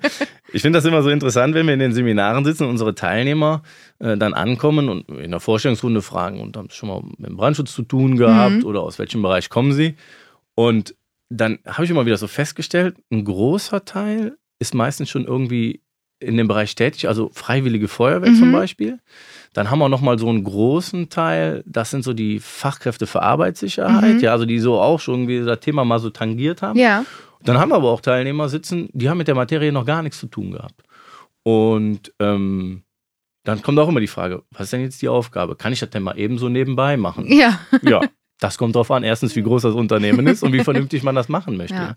Ich 0.53 0.61
finde 0.61 0.77
das 0.77 0.85
immer 0.85 1.01
so 1.01 1.09
interessant, 1.09 1.55
wenn 1.55 1.65
wir 1.65 1.73
in 1.73 1.79
den 1.79 1.91
Seminaren 1.91 2.45
sitzen 2.45 2.63
und 2.63 2.69
unsere 2.69 2.93
Teilnehmer 2.93 3.63
äh, 3.97 4.15
dann 4.15 4.33
ankommen 4.33 4.89
und 4.89 5.09
in 5.09 5.31
der 5.31 5.39
Vorstellungsrunde 5.39 6.01
fragen 6.01 6.39
und 6.39 6.55
haben 6.55 6.69
schon 6.69 6.89
mal 6.89 7.01
mit 7.17 7.29
dem 7.29 7.37
Brandschutz 7.37 7.73
zu 7.73 7.83
tun 7.83 8.15
gehabt 8.15 8.57
mhm. 8.57 8.65
oder 8.65 8.81
aus 8.81 8.99
welchem 8.99 9.21
Bereich 9.21 9.49
kommen 9.49 9.73
sie. 9.73 9.95
Und 10.55 10.95
dann 11.29 11.59
habe 11.65 11.85
ich 11.85 11.91
immer 11.91 12.05
wieder 12.05 12.17
so 12.17 12.27
festgestellt, 12.27 12.95
ein 13.11 13.23
großer 13.23 13.85
Teil 13.85 14.37
ist 14.59 14.73
meistens 14.75 15.09
schon 15.09 15.25
irgendwie 15.25 15.81
in 16.19 16.35
dem 16.35 16.47
Bereich 16.47 16.75
tätig, 16.75 17.07
also 17.07 17.31
freiwillige 17.33 17.87
Feuerwehr 17.87 18.31
mhm. 18.31 18.35
zum 18.35 18.51
Beispiel. 18.51 18.99
Dann 19.53 19.71
haben 19.71 19.79
wir 19.79 19.89
nochmal 19.89 20.19
so 20.19 20.27
einen 20.27 20.43
großen 20.43 21.09
Teil, 21.09 21.63
das 21.65 21.91
sind 21.91 22.03
so 22.03 22.13
die 22.13 22.39
Fachkräfte 22.39 23.07
für 23.07 23.21
Arbeitssicherheit, 23.21 24.15
mhm. 24.15 24.19
ja, 24.19 24.33
also 24.33 24.45
die 24.45 24.59
so 24.59 24.79
auch 24.79 24.99
schon 24.99 25.15
irgendwie 25.15 25.45
das 25.45 25.61
Thema 25.61 25.85
mal 25.85 25.99
so 25.99 26.09
tangiert 26.09 26.61
haben. 26.61 26.77
Ja. 26.77 27.05
Dann 27.43 27.57
haben 27.57 27.69
wir 27.69 27.75
aber 27.75 27.89
auch 27.89 28.01
Teilnehmer 28.01 28.49
sitzen, 28.49 28.89
die 28.93 29.09
haben 29.09 29.17
mit 29.17 29.27
der 29.27 29.35
Materie 29.35 29.71
noch 29.71 29.85
gar 29.85 30.03
nichts 30.03 30.19
zu 30.19 30.27
tun 30.27 30.51
gehabt. 30.51 30.83
Und 31.43 32.13
ähm, 32.19 32.83
dann 33.43 33.61
kommt 33.61 33.79
auch 33.79 33.87
immer 33.87 34.01
die 34.01 34.07
Frage, 34.07 34.43
was 34.51 34.63
ist 34.63 34.73
denn 34.73 34.81
jetzt 34.81 35.01
die 35.01 35.09
Aufgabe? 35.09 35.55
Kann 35.55 35.73
ich 35.73 35.79
das 35.79 35.89
denn 35.89 36.03
mal 36.03 36.17
eben 36.19 36.37
so 36.37 36.49
nebenbei 36.49 36.97
machen? 36.97 37.25
Ja. 37.31 37.59
Ja, 37.81 38.01
das 38.39 38.57
kommt 38.57 38.75
darauf 38.75 38.91
an, 38.91 39.03
erstens, 39.03 39.35
wie 39.35 39.43
groß 39.43 39.63
das 39.63 39.73
Unternehmen 39.73 40.27
ist 40.27 40.43
und 40.43 40.53
wie 40.53 40.63
vernünftig 40.63 41.03
man 41.03 41.15
das 41.15 41.29
machen 41.29 41.57
möchte. 41.57 41.75
Ja. 41.75 41.95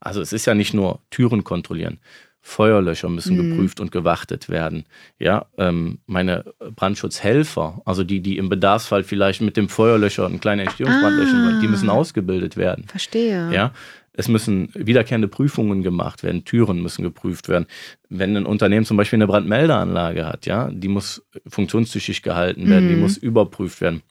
Also 0.00 0.20
es 0.20 0.32
ist 0.32 0.46
ja 0.46 0.54
nicht 0.54 0.74
nur 0.74 1.00
Türen 1.10 1.42
kontrollieren. 1.42 1.98
Feuerlöcher 2.46 3.08
müssen 3.08 3.36
mhm. 3.36 3.50
geprüft 3.50 3.80
und 3.80 3.90
gewartet 3.90 4.48
werden. 4.48 4.84
Ja, 5.18 5.46
ähm, 5.58 5.98
meine 6.06 6.44
Brandschutzhelfer, 6.76 7.82
also 7.84 8.04
die, 8.04 8.20
die 8.20 8.38
im 8.38 8.48
Bedarfsfall 8.48 9.02
vielleicht 9.02 9.40
mit 9.40 9.56
dem 9.56 9.68
Feuerlöcher 9.68 10.26
einen 10.26 10.38
kleinen 10.38 10.60
Entstehungsbrand 10.60 11.16
ah. 11.16 11.22
löschen 11.22 11.44
wollen, 11.44 11.60
die 11.60 11.66
müssen 11.66 11.90
ausgebildet 11.90 12.56
werden. 12.56 12.84
Verstehe. 12.86 13.52
Ja, 13.52 13.72
es 14.16 14.28
müssen 14.28 14.70
wiederkehrende 14.74 15.28
Prüfungen 15.28 15.82
gemacht 15.82 16.22
werden, 16.22 16.44
Türen 16.44 16.82
müssen 16.82 17.02
geprüft 17.02 17.48
werden. 17.48 17.66
Wenn 18.08 18.36
ein 18.36 18.46
Unternehmen 18.46 18.86
zum 18.86 18.96
Beispiel 18.96 19.18
eine 19.18 19.26
Brandmeldeanlage 19.26 20.26
hat, 20.26 20.46
ja, 20.46 20.70
die 20.72 20.88
muss 20.88 21.26
funktionstüchtig 21.46 22.22
gehalten 22.22 22.68
werden, 22.68 22.86
mhm. 22.86 22.94
die 22.94 22.96
muss 22.96 23.16
überprüft 23.16 23.80
werden. 23.80 24.02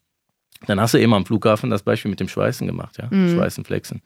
Dann 0.66 0.80
hast 0.80 0.94
du 0.94 0.98
eben 0.98 1.12
am 1.12 1.26
Flughafen 1.26 1.70
das 1.70 1.82
Beispiel 1.82 2.10
mit 2.10 2.20
dem 2.20 2.28
Schweißen 2.28 2.66
gemacht, 2.66 2.98
ja, 2.98 3.08
mhm. 3.10 3.34
Schweißen, 3.34 3.64
Flexen. 3.64 4.00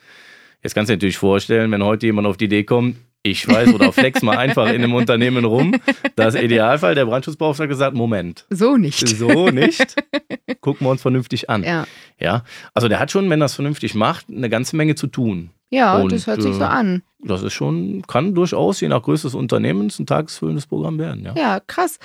Jetzt 0.62 0.74
kannst 0.74 0.88
du 0.88 0.92
dir 0.92 0.96
natürlich 0.96 1.18
vorstellen, 1.18 1.70
wenn 1.70 1.82
heute 1.84 2.06
jemand 2.06 2.26
auf 2.26 2.36
die 2.36 2.46
Idee 2.46 2.64
kommt, 2.64 2.96
ich 3.22 3.40
schweiß 3.40 3.74
oder 3.74 3.92
flex 3.92 4.22
mal 4.22 4.38
einfach 4.38 4.68
in 4.68 4.76
einem 4.76 4.94
Unternehmen 4.94 5.44
rum. 5.44 5.74
Das 6.16 6.34
Idealfall, 6.34 6.94
der 6.94 7.04
Brandschutzbeauftragte 7.04 7.68
gesagt, 7.68 7.94
Moment. 7.94 8.46
So 8.48 8.76
nicht. 8.78 9.06
So 9.06 9.50
nicht. 9.50 9.94
Gucken 10.60 10.86
wir 10.86 10.90
uns 10.90 11.02
vernünftig 11.02 11.50
an. 11.50 11.62
Ja. 11.62 11.86
ja. 12.18 12.44
Also 12.72 12.88
der 12.88 12.98
hat 12.98 13.10
schon, 13.10 13.28
wenn 13.28 13.42
er 13.42 13.46
es 13.46 13.54
vernünftig 13.54 13.94
macht, 13.94 14.26
eine 14.30 14.48
ganze 14.48 14.76
Menge 14.76 14.94
zu 14.94 15.06
tun. 15.06 15.50
Ja, 15.70 15.98
Und, 15.98 16.12
das 16.12 16.26
hört 16.26 16.42
sich 16.42 16.54
so 16.54 16.62
äh, 16.62 16.64
an. 16.64 17.02
Das 17.20 17.42
ist 17.42 17.52
schon, 17.52 18.02
kann 18.06 18.34
durchaus, 18.34 18.80
je 18.80 18.88
nach 18.88 19.02
Größe 19.02 19.28
des 19.28 19.34
Unternehmens, 19.34 19.98
ein 19.98 20.06
tagesfüllendes 20.06 20.66
Programm 20.66 20.98
werden. 20.98 21.24
Ja, 21.24 21.34
ja 21.36 21.60
krass 21.60 21.98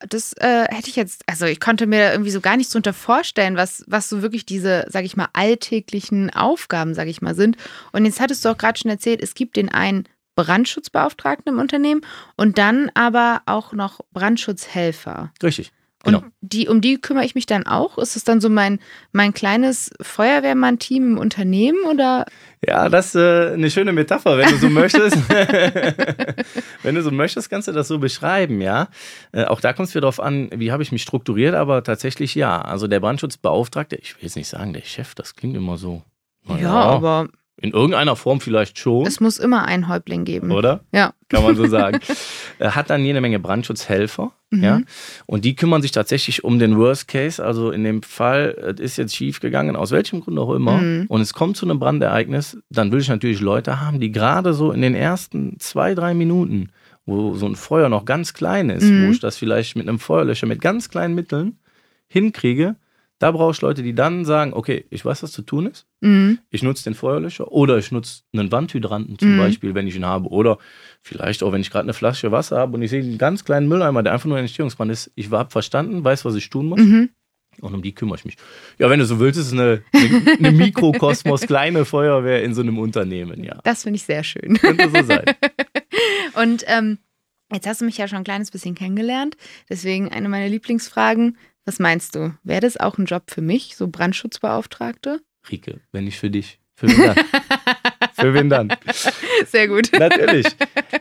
das 0.00 0.34
äh, 0.34 0.66
hätte 0.68 0.88
ich 0.88 0.96
jetzt, 0.96 1.22
also 1.26 1.46
ich 1.46 1.60
konnte 1.60 1.86
mir 1.86 2.12
irgendwie 2.12 2.30
so 2.30 2.40
gar 2.40 2.56
nichts 2.56 2.72
drunter 2.72 2.92
vorstellen, 2.92 3.56
was, 3.56 3.84
was 3.86 4.08
so 4.08 4.22
wirklich 4.22 4.44
diese, 4.44 4.84
sage 4.88 5.06
ich 5.06 5.16
mal, 5.16 5.28
alltäglichen 5.32 6.30
Aufgaben, 6.30 6.94
sage 6.94 7.10
ich 7.10 7.22
mal, 7.22 7.34
sind. 7.34 7.56
Und 7.92 8.04
jetzt 8.04 8.20
hattest 8.20 8.44
du 8.44 8.50
auch 8.50 8.58
gerade 8.58 8.78
schon 8.78 8.90
erzählt, 8.90 9.22
es 9.22 9.34
gibt 9.34 9.56
den 9.56 9.70
einen 9.70 10.04
Brandschutzbeauftragten 10.34 11.54
im 11.54 11.58
Unternehmen 11.58 12.02
und 12.36 12.58
dann 12.58 12.90
aber 12.94 13.40
auch 13.46 13.72
noch 13.72 14.00
Brandschutzhelfer. 14.12 15.32
Richtig. 15.42 15.72
Genau. 16.06 16.18
Und 16.18 16.32
die, 16.40 16.68
um 16.68 16.80
die 16.80 17.00
kümmere 17.00 17.24
ich 17.24 17.34
mich 17.34 17.46
dann 17.46 17.66
auch? 17.66 17.98
Ist 17.98 18.16
es 18.16 18.24
dann 18.24 18.40
so 18.40 18.48
mein, 18.48 18.78
mein 19.12 19.34
kleines 19.34 19.90
Feuerwehrmann-Team 20.00 21.12
im 21.12 21.18
Unternehmen 21.18 21.78
oder? 21.90 22.24
Ja, 22.66 22.88
das 22.88 23.08
ist 23.08 23.16
äh, 23.16 23.52
eine 23.52 23.70
schöne 23.70 23.92
Metapher, 23.92 24.38
wenn 24.38 24.48
du 24.50 24.56
so 24.56 24.70
möchtest. 24.70 25.16
wenn 26.82 26.94
du 26.94 27.02
so 27.02 27.10
möchtest, 27.10 27.50
kannst 27.50 27.68
du 27.68 27.72
das 27.72 27.88
so 27.88 27.98
beschreiben, 27.98 28.60
ja. 28.60 28.88
Äh, 29.32 29.44
auch 29.44 29.60
da 29.60 29.72
kommt 29.72 29.88
es 29.88 29.94
wieder 29.94 30.02
darauf 30.02 30.20
an, 30.20 30.50
wie 30.54 30.72
habe 30.72 30.82
ich 30.82 30.92
mich 30.92 31.02
strukturiert, 31.02 31.54
aber 31.54 31.82
tatsächlich 31.82 32.34
ja. 32.34 32.60
Also 32.60 32.86
der 32.86 33.00
Brandschutzbeauftragte, 33.00 33.96
ich 33.96 34.14
will 34.16 34.22
jetzt 34.22 34.36
nicht 34.36 34.48
sagen, 34.48 34.72
der 34.72 34.82
Chef, 34.82 35.14
das 35.14 35.34
klingt 35.34 35.56
immer 35.56 35.76
so. 35.76 36.02
Ja, 36.48 36.56
ja, 36.58 36.72
aber 36.72 37.28
in 37.60 37.70
irgendeiner 37.70 38.16
Form 38.16 38.40
vielleicht 38.40 38.78
schon. 38.78 39.06
Es 39.06 39.20
muss 39.20 39.38
immer 39.38 39.64
einen 39.64 39.88
Häuptling 39.88 40.24
geben. 40.24 40.50
Oder? 40.50 40.84
Ja. 40.92 41.14
Kann 41.28 41.42
man 41.42 41.56
so 41.56 41.66
sagen. 41.66 42.00
er 42.58 42.74
hat 42.74 42.90
dann 42.90 43.04
jede 43.04 43.20
Menge 43.20 43.38
Brandschutzhelfer. 43.38 44.32
Mhm. 44.50 44.62
Ja. 44.62 44.80
Und 45.24 45.44
die 45.44 45.56
kümmern 45.56 45.80
sich 45.80 45.90
tatsächlich 45.90 46.44
um 46.44 46.58
den 46.58 46.76
Worst 46.76 47.08
Case. 47.08 47.42
Also 47.42 47.70
in 47.70 47.82
dem 47.82 48.02
Fall, 48.02 48.74
es 48.76 48.80
ist 48.80 48.96
jetzt 48.98 49.16
schief 49.16 49.40
gegangen, 49.40 49.74
aus 49.74 49.90
welchem 49.90 50.20
Grund 50.20 50.38
auch 50.38 50.52
immer. 50.52 50.76
Mhm. 50.78 51.06
Und 51.08 51.22
es 51.22 51.32
kommt 51.32 51.56
zu 51.56 51.64
einem 51.66 51.78
Brandereignis. 51.78 52.58
Dann 52.68 52.92
will 52.92 53.00
ich 53.00 53.08
natürlich 53.08 53.40
Leute 53.40 53.80
haben, 53.80 54.00
die 54.00 54.12
gerade 54.12 54.52
so 54.52 54.70
in 54.70 54.82
den 54.82 54.94
ersten 54.94 55.58
zwei, 55.58 55.94
drei 55.94 56.12
Minuten, 56.12 56.68
wo 57.06 57.34
so 57.36 57.46
ein 57.46 57.56
Feuer 57.56 57.88
noch 57.88 58.04
ganz 58.04 58.34
klein 58.34 58.68
ist, 58.68 58.84
mhm. 58.84 59.06
wo 59.06 59.12
ich 59.12 59.20
das 59.20 59.38
vielleicht 59.38 59.76
mit 59.76 59.88
einem 59.88 59.98
Feuerlöscher 59.98 60.46
mit 60.46 60.60
ganz 60.60 60.90
kleinen 60.90 61.14
Mitteln 61.14 61.58
hinkriege, 62.08 62.76
da 63.18 63.30
brauche 63.30 63.52
ich 63.52 63.60
Leute, 63.62 63.82
die 63.82 63.94
dann 63.94 64.24
sagen, 64.24 64.52
okay, 64.52 64.84
ich 64.90 65.04
weiß, 65.04 65.22
was 65.22 65.32
zu 65.32 65.42
tun 65.42 65.66
ist. 65.66 65.86
Mhm. 66.00 66.38
Ich 66.50 66.62
nutze 66.62 66.84
den 66.84 66.94
Feuerlöscher 66.94 67.50
oder 67.50 67.78
ich 67.78 67.90
nutze 67.90 68.22
einen 68.34 68.52
Wandhydranten 68.52 69.18
zum 69.18 69.34
mhm. 69.34 69.38
Beispiel, 69.38 69.74
wenn 69.74 69.86
ich 69.86 69.96
ihn 69.96 70.04
habe. 70.04 70.28
Oder 70.28 70.58
vielleicht 71.00 71.42
auch, 71.42 71.52
wenn 71.52 71.62
ich 71.62 71.70
gerade 71.70 71.84
eine 71.84 71.94
Flasche 71.94 72.30
Wasser 72.30 72.58
habe 72.58 72.74
und 72.74 72.82
ich 72.82 72.90
sehe 72.90 73.02
einen 73.02 73.16
ganz 73.16 73.44
kleinen 73.44 73.68
Mülleimer, 73.68 74.02
der 74.02 74.12
einfach 74.12 74.26
nur 74.26 74.36
ein 74.36 74.44
Entstehungsbrand 74.44 74.90
ist. 74.90 75.10
Ich 75.14 75.30
habe 75.30 75.50
verstanden, 75.50 76.04
weiß, 76.04 76.26
was 76.26 76.34
ich 76.34 76.50
tun 76.50 76.66
muss. 76.66 76.80
Mhm. 76.80 77.10
Und 77.60 77.72
um 77.72 77.80
die 77.80 77.94
kümmere 77.94 78.18
ich 78.18 78.24
mich. 78.26 78.36
Ja, 78.78 78.90
wenn 78.90 78.98
du 78.98 79.06
so 79.06 79.18
willst, 79.18 79.38
ist 79.38 79.46
es 79.46 79.52
eine, 79.54 79.82
eine, 79.92 80.36
eine 80.38 80.52
Mikrokosmos, 80.52 81.40
kleine 81.46 81.86
Feuerwehr 81.86 82.42
in 82.42 82.52
so 82.52 82.60
einem 82.60 82.78
Unternehmen, 82.78 83.42
ja. 83.42 83.58
Das 83.64 83.84
finde 83.84 83.96
ich 83.96 84.02
sehr 84.02 84.24
schön. 84.24 84.58
Könnte 84.58 84.90
so 84.90 85.02
sein. 85.02 85.24
und 86.34 86.64
ähm, 86.66 86.98
jetzt 87.50 87.66
hast 87.66 87.80
du 87.80 87.86
mich 87.86 87.96
ja 87.96 88.08
schon 88.08 88.18
ein 88.18 88.24
kleines 88.24 88.50
bisschen 88.50 88.74
kennengelernt. 88.74 89.38
Deswegen 89.70 90.10
eine 90.10 90.28
meiner 90.28 90.48
Lieblingsfragen. 90.48 91.38
Was 91.66 91.80
meinst 91.80 92.14
du? 92.14 92.32
Wäre 92.44 92.60
das 92.60 92.76
auch 92.76 92.96
ein 92.96 93.06
Job 93.06 93.24
für 93.26 93.42
mich, 93.42 93.76
so 93.76 93.88
Brandschutzbeauftragte? 93.88 95.20
Rike, 95.50 95.80
wenn 95.92 96.04
nicht 96.04 96.18
für 96.18 96.30
dich. 96.30 96.60
Für 96.76 96.88
wen 96.88 97.02
dann? 97.02 97.16
für 98.14 98.34
wen 98.34 98.48
dann? 98.50 98.72
Sehr 99.46 99.66
gut. 99.66 99.90
Natürlich. 99.98 100.46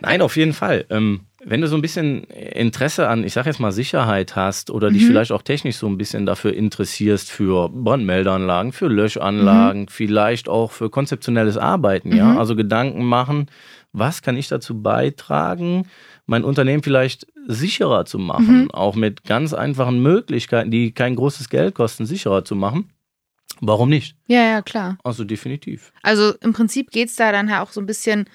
Nein, 0.01 0.21
auf 0.21 0.35
jeden 0.37 0.53
Fall. 0.53 0.85
Ähm, 0.89 1.21
wenn 1.43 1.61
du 1.61 1.67
so 1.67 1.75
ein 1.75 1.81
bisschen 1.81 2.23
Interesse 2.23 3.07
an, 3.07 3.23
ich 3.23 3.33
sag 3.33 3.45
jetzt 3.45 3.59
mal, 3.59 3.71
Sicherheit 3.71 4.35
hast 4.35 4.71
oder 4.71 4.89
dich 4.89 5.03
mhm. 5.03 5.07
vielleicht 5.07 5.31
auch 5.31 5.43
technisch 5.43 5.75
so 5.75 5.87
ein 5.87 5.97
bisschen 5.97 6.25
dafür 6.25 6.53
interessierst 6.53 7.29
für 7.29 7.69
Brandmeldeanlagen, 7.69 8.71
für 8.71 8.87
Löschanlagen, 8.87 9.81
mhm. 9.81 9.87
vielleicht 9.87 10.49
auch 10.49 10.71
für 10.71 10.89
konzeptionelles 10.89 11.57
Arbeiten, 11.57 12.09
mhm. 12.09 12.15
ja, 12.15 12.37
also 12.37 12.55
Gedanken 12.55 13.03
machen, 13.03 13.47
was 13.93 14.23
kann 14.23 14.37
ich 14.37 14.47
dazu 14.47 14.81
beitragen, 14.81 15.87
mein 16.25 16.43
Unternehmen 16.43 16.83
vielleicht 16.83 17.27
sicherer 17.47 18.05
zu 18.05 18.17
machen, 18.17 18.63
mhm. 18.63 18.71
auch 18.71 18.95
mit 18.95 19.23
ganz 19.23 19.53
einfachen 19.53 20.01
Möglichkeiten, 20.01 20.71
die 20.71 20.91
kein 20.91 21.15
großes 21.15 21.49
Geld 21.49 21.75
kosten, 21.75 22.05
sicherer 22.05 22.43
zu 22.43 22.55
machen. 22.55 22.89
Warum 23.61 23.89
nicht? 23.89 24.17
Ja, 24.27 24.43
ja, 24.43 24.61
klar. 24.61 24.97
Also 25.03 25.23
definitiv. 25.23 25.93
Also 26.03 26.33
im 26.41 26.53
Prinzip 26.53 26.91
geht 26.91 27.09
es 27.09 27.15
da 27.15 27.31
dann 27.31 27.49
auch 27.51 27.71
so 27.71 27.79
ein 27.79 27.85
bisschen 27.85 28.25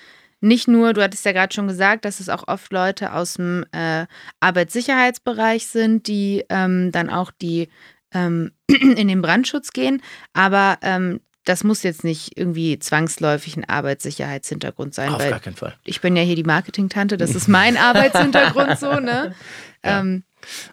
nicht 0.40 0.68
nur, 0.68 0.94
du 0.94 1.02
hattest 1.02 1.24
ja 1.26 1.32
gerade 1.32 1.54
schon 1.54 1.68
gesagt, 1.68 2.04
dass 2.04 2.20
es 2.20 2.30
auch 2.30 2.48
oft 2.48 2.72
Leute 2.72 3.12
aus 3.12 3.34
dem 3.34 3.64
äh, 3.72 4.06
Arbeitssicherheitsbereich 4.40 5.66
sind, 5.66 6.06
die 6.06 6.44
ähm, 6.48 6.92
dann 6.92 7.10
auch 7.10 7.30
die 7.30 7.68
ähm, 8.12 8.52
in 8.68 9.08
den 9.08 9.20
Brandschutz 9.20 9.72
gehen, 9.72 10.02
aber 10.32 10.78
ähm, 10.82 11.20
das 11.50 11.64
muss 11.64 11.82
jetzt 11.82 12.04
nicht 12.04 12.38
irgendwie 12.38 12.78
zwangsläufig 12.78 13.56
ein 13.56 13.68
Arbeitssicherheitshintergrund 13.68 14.94
sein. 14.94 15.12
Auf 15.12 15.18
gar 15.28 15.40
keinen 15.40 15.56
Fall. 15.56 15.74
Ich 15.82 16.00
bin 16.00 16.14
ja 16.14 16.22
hier 16.22 16.36
die 16.36 16.44
Marketing-Tante, 16.44 17.16
das 17.16 17.34
ist 17.34 17.48
mein 17.48 17.76
Arbeitshintergrund 17.76 18.78
so, 18.78 19.00
ne? 19.00 19.34
Ja. 19.84 19.98
Ähm, 19.98 20.22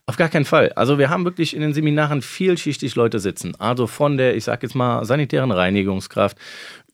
auf 0.06 0.18
gar 0.18 0.30
keinen 0.30 0.46
Fall. 0.46 0.72
Also 0.74 1.00
wir 1.00 1.10
haben 1.10 1.26
wirklich 1.26 1.56
in 1.56 1.62
den 1.62 1.74
Seminaren 1.74 2.22
vielschichtig 2.22 2.96
Leute 2.96 3.20
sitzen. 3.20 3.56
Also 3.60 3.88
von 3.88 4.18
der, 4.18 4.36
ich 4.36 4.44
sag 4.44 4.62
jetzt 4.62 4.76
mal, 4.76 5.04
sanitären 5.04 5.52
Reinigungskraft 5.52 6.38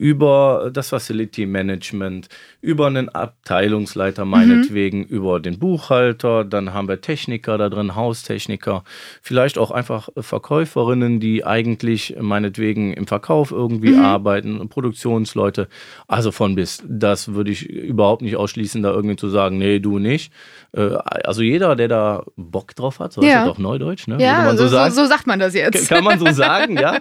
über 0.03 0.69
das 0.73 0.89
Facility 0.89 1.45
Management, 1.45 2.27
über 2.59 2.87
einen 2.87 3.07
Abteilungsleiter 3.07 4.25
meinetwegen, 4.25 4.99
mhm. 4.99 5.05
über 5.05 5.39
den 5.39 5.59
Buchhalter, 5.59 6.43
dann 6.43 6.73
haben 6.73 6.89
wir 6.89 6.99
Techniker 6.99 7.57
da 7.57 7.69
drin, 7.69 7.95
Haustechniker, 7.95 8.83
vielleicht 9.21 9.57
auch 9.57 9.71
einfach 9.71 10.09
Verkäuferinnen, 10.17 11.21
die 11.21 11.45
eigentlich 11.45 12.17
meinetwegen 12.19 12.91
im 12.91 13.07
Verkauf 13.07 13.51
irgendwie 13.51 13.91
mhm. 13.91 14.03
arbeiten, 14.03 14.67
Produktionsleute. 14.67 15.69
Also 16.09 16.33
von 16.33 16.55
bis. 16.55 16.83
Das 16.85 17.33
würde 17.33 17.51
ich 17.51 17.69
überhaupt 17.69 18.23
nicht 18.23 18.35
ausschließen, 18.35 18.83
da 18.83 18.91
irgendwie 18.91 19.15
zu 19.15 19.29
sagen, 19.29 19.57
nee, 19.57 19.79
du 19.79 19.99
nicht. 19.99 20.33
Äh, 20.75 20.95
also 21.05 21.41
jeder, 21.41 21.77
der 21.77 21.87
da 21.87 22.23
Bock 22.35 22.75
drauf 22.75 22.99
hat, 22.99 23.13
so 23.13 23.21
ja. 23.21 23.27
heißt 23.27 23.47
das 23.47 23.55
auch 23.55 23.57
Neudeutsch, 23.57 24.07
ne? 24.07 24.17
Ja, 24.19 24.53
so, 24.57 24.67
so, 24.67 24.89
so, 24.89 25.05
sagt 25.05 25.27
man 25.27 25.39
das 25.39 25.53
jetzt. 25.53 25.87
Kann 25.87 26.03
man 26.03 26.19
so 26.19 26.29
sagen, 26.31 26.77
ja. 26.77 26.97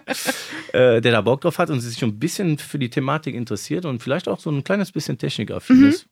Äh, 0.72 1.00
der 1.00 1.12
da 1.12 1.20
Bock 1.20 1.40
drauf 1.40 1.58
hat 1.58 1.68
und 1.68 1.80
sich 1.80 1.98
schon 1.98 2.10
ein 2.10 2.18
bisschen 2.20 2.58
für 2.58 2.78
die 2.78 2.91
Thematik 2.92 3.34
interessiert 3.34 3.84
und 3.84 4.02
vielleicht 4.02 4.28
auch 4.28 4.38
so 4.38 4.50
ein 4.50 4.62
kleines 4.64 4.92
bisschen 4.92 5.18
technikaffin 5.18 5.80
mhm. 5.80 5.88
ist, 5.88 6.06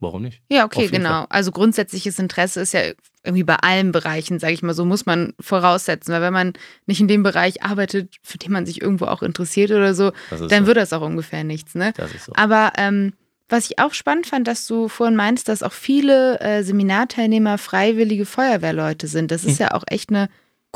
warum 0.00 0.22
nicht? 0.22 0.40
Ja, 0.48 0.64
okay, 0.64 0.88
genau. 0.88 1.08
Fall. 1.08 1.26
Also 1.30 1.50
grundsätzliches 1.50 2.18
Interesse 2.18 2.60
ist 2.60 2.72
ja 2.72 2.82
irgendwie 3.24 3.44
bei 3.44 3.56
allen 3.56 3.92
Bereichen, 3.92 4.38
sage 4.38 4.54
ich 4.54 4.62
mal 4.62 4.74
so, 4.74 4.84
muss 4.84 5.06
man 5.06 5.34
voraussetzen. 5.40 6.12
Weil 6.12 6.22
wenn 6.22 6.32
man 6.32 6.52
nicht 6.86 7.00
in 7.00 7.08
dem 7.08 7.22
Bereich 7.22 7.62
arbeitet, 7.62 8.16
für 8.22 8.38
den 8.38 8.52
man 8.52 8.66
sich 8.66 8.80
irgendwo 8.80 9.06
auch 9.06 9.22
interessiert 9.22 9.70
oder 9.70 9.94
so, 9.94 10.12
dann 10.30 10.62
so. 10.62 10.66
wird 10.66 10.76
das 10.76 10.92
auch 10.92 11.02
ungefähr 11.02 11.44
nichts. 11.44 11.74
Ne? 11.74 11.92
So. 12.24 12.32
Aber 12.36 12.72
ähm, 12.76 13.12
was 13.48 13.70
ich 13.70 13.78
auch 13.78 13.94
spannend 13.94 14.26
fand, 14.26 14.46
dass 14.46 14.66
du 14.66 14.88
vorhin 14.88 15.16
meinst, 15.16 15.48
dass 15.48 15.62
auch 15.62 15.72
viele 15.72 16.40
äh, 16.40 16.62
Seminarteilnehmer 16.62 17.58
freiwillige 17.58 18.26
Feuerwehrleute 18.26 19.06
sind. 19.08 19.30
Das 19.30 19.44
ist 19.44 19.58
hm. 19.58 19.66
ja 19.66 19.74
auch 19.74 19.84
echt 19.88 20.10
eine 20.10 20.28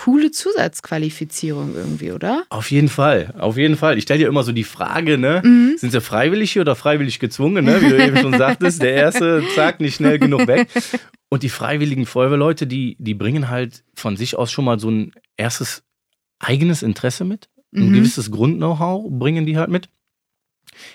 coole 0.02 0.32
Zusatzqualifizierung 0.32 1.76
irgendwie, 1.76 2.10
oder? 2.10 2.44
Auf 2.48 2.72
jeden 2.72 2.88
Fall, 2.88 3.32
auf 3.38 3.56
jeden 3.56 3.76
Fall. 3.76 3.96
Ich 3.96 4.02
stelle 4.02 4.18
dir 4.18 4.28
immer 4.28 4.42
so 4.42 4.50
die 4.50 4.64
Frage, 4.64 5.16
ne? 5.16 5.42
Mhm. 5.44 5.74
Sind 5.76 5.92
sie 5.92 6.00
freiwillig 6.00 6.50
hier 6.50 6.62
oder 6.62 6.74
freiwillig 6.74 7.20
gezwungen, 7.20 7.64
ne? 7.64 7.80
Wie 7.80 7.88
du 7.88 8.04
eben 8.04 8.16
schon 8.16 8.36
sagtest, 8.36 8.82
der 8.82 8.94
erste, 8.94 9.44
zack, 9.54 9.80
nicht 9.80 9.94
schnell 9.94 10.18
genug 10.18 10.48
weg. 10.48 10.68
Und 11.28 11.44
die 11.44 11.48
freiwilligen 11.48 12.04
Feuerwehrleute, 12.04 12.66
die, 12.66 12.96
die 12.98 13.14
bringen 13.14 13.48
halt 13.48 13.84
von 13.94 14.16
sich 14.16 14.36
aus 14.36 14.50
schon 14.50 14.64
mal 14.64 14.80
so 14.80 14.90
ein 14.90 15.12
erstes 15.36 15.84
eigenes 16.40 16.82
Interesse 16.82 17.24
mit. 17.24 17.48
Ein 17.72 17.90
mhm. 17.90 17.94
gewisses 17.94 18.32
Grund-Know-how 18.32 19.08
bringen 19.08 19.46
die 19.46 19.56
halt 19.56 19.70
mit. 19.70 19.88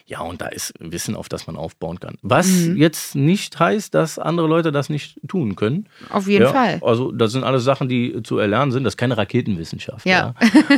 Ja, 0.05 0.21
und 0.21 0.41
da 0.41 0.47
ist 0.47 0.73
Wissen, 0.79 1.15
auf 1.15 1.29
das 1.29 1.47
man 1.47 1.55
aufbauen 1.55 1.99
kann. 1.99 2.17
Was 2.21 2.47
mhm. 2.47 2.77
jetzt 2.77 3.15
nicht 3.15 3.59
heißt, 3.59 3.93
dass 3.93 4.19
andere 4.19 4.47
Leute 4.47 4.71
das 4.71 4.89
nicht 4.89 5.19
tun 5.27 5.55
können. 5.55 5.87
Auf 6.09 6.27
jeden 6.27 6.45
ja, 6.45 6.53
Fall. 6.53 6.79
Also, 6.81 7.11
das 7.11 7.31
sind 7.31 7.43
alles 7.43 7.63
Sachen, 7.63 7.89
die 7.89 8.21
zu 8.23 8.37
erlernen 8.37 8.71
sind. 8.71 8.83
Das 8.83 8.93
ist 8.93 8.97
keine 8.97 9.17
Raketenwissenschaft. 9.17 10.05
Ja. 10.05 10.35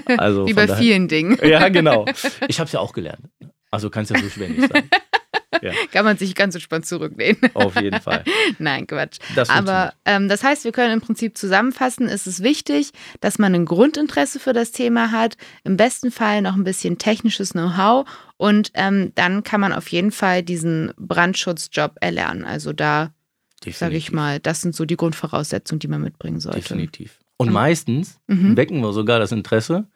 ja. 0.08 0.18
Also 0.18 0.48
Wie 0.48 0.54
bei 0.54 0.66
daher, 0.66 0.82
vielen 0.82 1.08
Dingen. 1.08 1.38
Ja, 1.50 1.70
genau. 1.70 2.06
Ich 2.48 2.60
habe 2.60 2.68
es 2.68 2.74
ja 2.74 2.80
auch 2.80 2.94
gelernt. 2.94 3.28
Also 3.72 3.90
kann 3.90 4.04
es 4.04 4.10
ja 4.10 4.20
so 4.20 4.30
schwer 4.30 4.50
nicht 4.50 4.72
sein. 4.72 4.90
Ja. 5.62 5.74
Kann 5.92 6.06
man 6.06 6.18
sich 6.18 6.36
ganz 6.36 6.56
entspannt 6.56 6.86
zurücklehnen. 6.86 7.38
Auf 7.54 7.76
jeden 7.82 8.00
Fall. 8.00 8.24
Nein, 8.60 8.88
Quatsch. 8.88 9.18
Das 9.36 9.50
Aber 9.50 9.94
ähm, 10.06 10.30
das 10.30 10.44
heißt, 10.44 10.64
wir 10.64 10.72
können 10.72 10.94
im 10.94 11.02
Prinzip 11.02 11.38
zusammenfassen, 11.38 12.08
es 12.08 12.28
ist 12.28 12.44
wichtig, 12.44 12.92
dass 13.20 13.40
man 13.40 13.54
ein 13.54 13.66
Grundinteresse 13.66 14.40
für 14.40 14.54
das 14.54 14.72
Thema 14.72 15.12
hat, 15.12 15.36
im 15.64 15.76
besten 15.76 16.12
Fall 16.12 16.42
noch 16.42 16.56
ein 16.56 16.64
bisschen 16.64 16.98
technisches 16.98 17.52
Know-how 17.52 18.08
und 18.40 18.72
ähm, 18.74 19.12
dann 19.16 19.44
kann 19.44 19.60
man 19.60 19.74
auf 19.74 19.90
jeden 19.90 20.14
Fall 20.14 20.44
diesen 20.44 20.94
Brandschutzjob 20.98 21.98
erlernen. 22.00 22.46
Also 22.46 22.72
da 22.72 23.12
sage 23.70 23.98
ich 23.98 24.14
mal, 24.14 24.40
das 24.40 24.62
sind 24.62 24.74
so 24.74 24.86
die 24.86 24.96
Grundvoraussetzungen, 24.96 25.80
die 25.80 25.90
man 25.90 26.02
mitbringen 26.02 26.40
sollte. 26.40 26.62
Definitiv. 26.62 27.20
Und 27.36 27.52
meistens 27.52 28.18
mhm. 28.28 28.56
wecken 28.56 28.80
wir 28.80 28.94
sogar 28.94 29.20
das 29.20 29.34
Interesse 29.34 29.88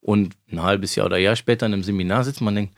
und 0.00 0.34
ein 0.50 0.62
halbes 0.62 0.94
Jahr 0.94 1.04
oder 1.06 1.18
Jahr 1.18 1.36
später 1.36 1.66
in 1.66 1.74
einem 1.74 1.82
Seminar 1.82 2.24
sitzt 2.24 2.40
man 2.40 2.52
und 2.52 2.56
denkt, 2.56 2.74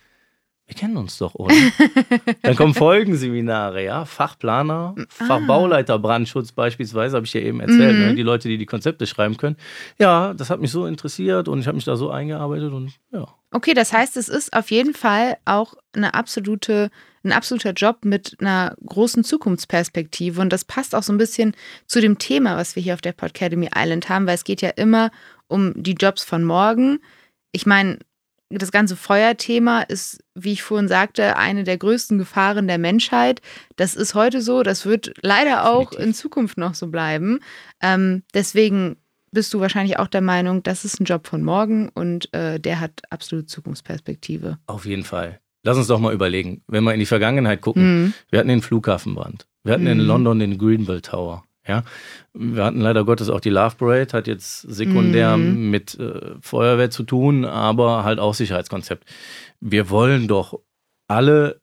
wir 0.73 0.81
kennen 0.81 0.97
uns 0.97 1.19
doch, 1.19 1.35
oder? 1.35 1.55
Dann 2.43 2.57
kommen 2.57 2.73
Folgenseminare, 2.73 3.85
ja, 3.85 4.07
Fachplaner, 4.07 4.95
ah. 4.99 5.05
Fachbauleiter 5.27 5.99
Brandschutz 5.99 6.53
beispielsweise, 6.53 7.17
habe 7.17 7.27
ich 7.27 7.35
ja 7.35 7.43
eben 7.43 7.61
erzählt, 7.61 7.79
ne? 7.79 7.93
mhm. 7.93 8.07
ne? 8.07 8.15
die 8.15 8.23
Leute, 8.23 8.49
die 8.49 8.57
die 8.57 8.67
Konzepte 8.67 9.07
schreiben 9.07 9.37
können. 9.37 9.57
Ja, 9.99 10.33
das 10.33 10.49
hat 10.49 10.61
mich 10.61 10.71
so 10.71 10.87
interessiert 10.87 11.49
und 11.49 11.61
ich 11.61 11.67
habe 11.67 11.77
mich 11.77 11.85
da 11.85 11.97
so 11.97 12.11
eingearbeitet 12.11 12.73
und 12.73 12.93
ja. 13.13 13.27
Okay, 13.51 13.75
das 13.75 13.93
heißt, 13.93 14.17
es 14.17 14.31
ist 14.31 14.55
auf 14.55 14.71
jeden 14.71 14.95
Fall 14.95 15.37
auch 15.45 15.75
eine 15.95 16.15
absolute, 16.15 16.91
ein 17.23 17.33
absoluter 17.33 17.73
Job 17.73 18.07
mit 18.07 18.39
einer 18.41 18.75
großen 18.87 19.25
Zukunftsperspektive 19.25 20.41
und 20.41 20.51
das 20.55 20.65
passt 20.65 20.95
auch 20.95 21.03
so 21.03 21.13
ein 21.13 21.19
bisschen 21.19 21.55
zu 21.87 22.01
dem 22.01 22.19
Thema, 22.19 22.57
was 22.57 22.77
wir 22.77 22.83
hier 22.83 22.95
auf 22.95 23.03
der 23.03 23.13
Podcademy 23.13 23.69
Island 23.77 24.09
haben, 24.09 24.27
weil 24.27 24.37
es 24.37 24.45
geht 24.45 24.63
ja 24.63 24.71
immer 24.71 25.11
um 25.49 25.75
die 25.77 25.95
Jobs 26.01 26.25
von 26.25 26.45
morgen. 26.45 27.01
Ich 27.51 27.67
meine, 27.67 27.99
das 28.59 28.73
ganze 28.73 28.97
Feuerthema 28.97 29.83
ist, 29.83 30.23
wie 30.35 30.53
ich 30.53 30.63
vorhin 30.63 30.89
sagte, 30.89 31.37
eine 31.37 31.65
der 31.65 31.79
größten 31.79 32.19
Gefahren 32.19 32.69
der 32.69 32.79
Menschheit. 32.79 33.41
Das 33.77 33.95
ist 33.95 34.15
heute 34.15 34.43
so, 34.43 34.63
das 34.63 34.87
wird 34.87 35.13
leider 35.23 35.71
auch 35.71 35.91
Definitiv. 35.91 36.07
in 36.07 36.15
Zukunft 36.15 36.59
noch 36.59 36.75
so 36.75 36.89
bleiben. 36.89 37.41
Ähm, 37.81 38.23
deswegen 38.35 38.97
bist 39.33 39.53
du 39.55 39.61
wahrscheinlich 39.61 39.99
auch 39.99 40.09
der 40.09 40.21
Meinung, 40.21 40.63
das 40.63 40.85
ist 40.85 41.01
ein 41.01 41.05
Job 41.05 41.27
von 41.27 41.43
morgen 41.43 41.89
und 41.89 42.33
äh, 42.35 42.61
der 42.61 42.81
hat 42.81 43.03
absolute 43.11 43.47
Zukunftsperspektive. 43.47 44.59
Auf 44.67 44.85
jeden 44.85 45.05
Fall. 45.05 45.41
Lass 45.65 45.77
uns 45.77 45.87
doch 45.87 45.99
mal 45.99 46.13
überlegen, 46.13 46.63
wenn 46.67 46.85
wir 46.85 46.93
in 46.93 47.01
die 47.01 47.07
Vergangenheit 47.07 47.61
gucken. 47.61 48.03
Mhm. 48.03 48.15
Wir 48.31 48.39
hatten 48.39 48.49
den 48.49 48.63
Flughafenbrand. 48.63 49.47
Wir 49.65 49.75
hatten 49.75 49.85
mhm. 49.85 49.91
in 49.91 50.01
London 50.01 50.39
den 50.39 50.59
Greenville 50.59 51.03
Tower. 51.03 51.45
Ja, 51.67 51.85
wir 52.35 52.65
hatten 52.65 52.81
leider 52.81 53.05
Gottes 53.05 53.31
auch 53.31 53.41
die 53.41 53.51
Love 53.51 53.77
Parade, 53.77 54.13
hat 54.13 54.27
jetzt 54.27 54.63
sekundär 54.63 55.37
mhm. 55.37 55.71
mit 55.71 55.99
äh, 55.99 56.35
Feuerwehr 56.41 56.91
zu 56.91 57.05
tun, 57.05 57.45
aber 57.45 58.03
halt 58.03 58.19
auch 58.19 58.35
Sicherheitskonzept. 58.35 59.05
Wir 59.61 59.89
wollen 59.89 60.27
doch 60.27 60.59
alle 61.07 61.61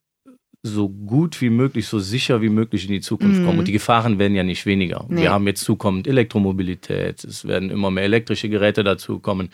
so 0.62 0.90
gut 0.90 1.40
wie 1.42 1.50
möglich, 1.50 1.88
so 1.88 2.00
sicher 2.00 2.42
wie 2.42 2.50
möglich 2.50 2.86
in 2.86 2.92
die 2.92 3.00
Zukunft 3.02 3.42
mhm. 3.42 3.46
kommen. 3.46 3.60
Und 3.60 3.68
die 3.68 3.74
Gefahren 3.74 4.20
werden 4.20 4.36
ja 4.36 4.44
nicht 4.44 4.66
weniger. 4.66 5.06
Nee. 5.08 5.22
Wir 5.22 5.32
haben 5.32 5.48
jetzt 5.48 5.64
zunehmend 5.64 6.08
Elektromobilität, 6.08 7.24
es 7.24 7.48
werden 7.48 7.70
immer 7.70 7.92
mehr 7.92 8.04
elektrische 8.04 8.50
Geräte 8.50 8.84
dazukommen. 8.84 9.50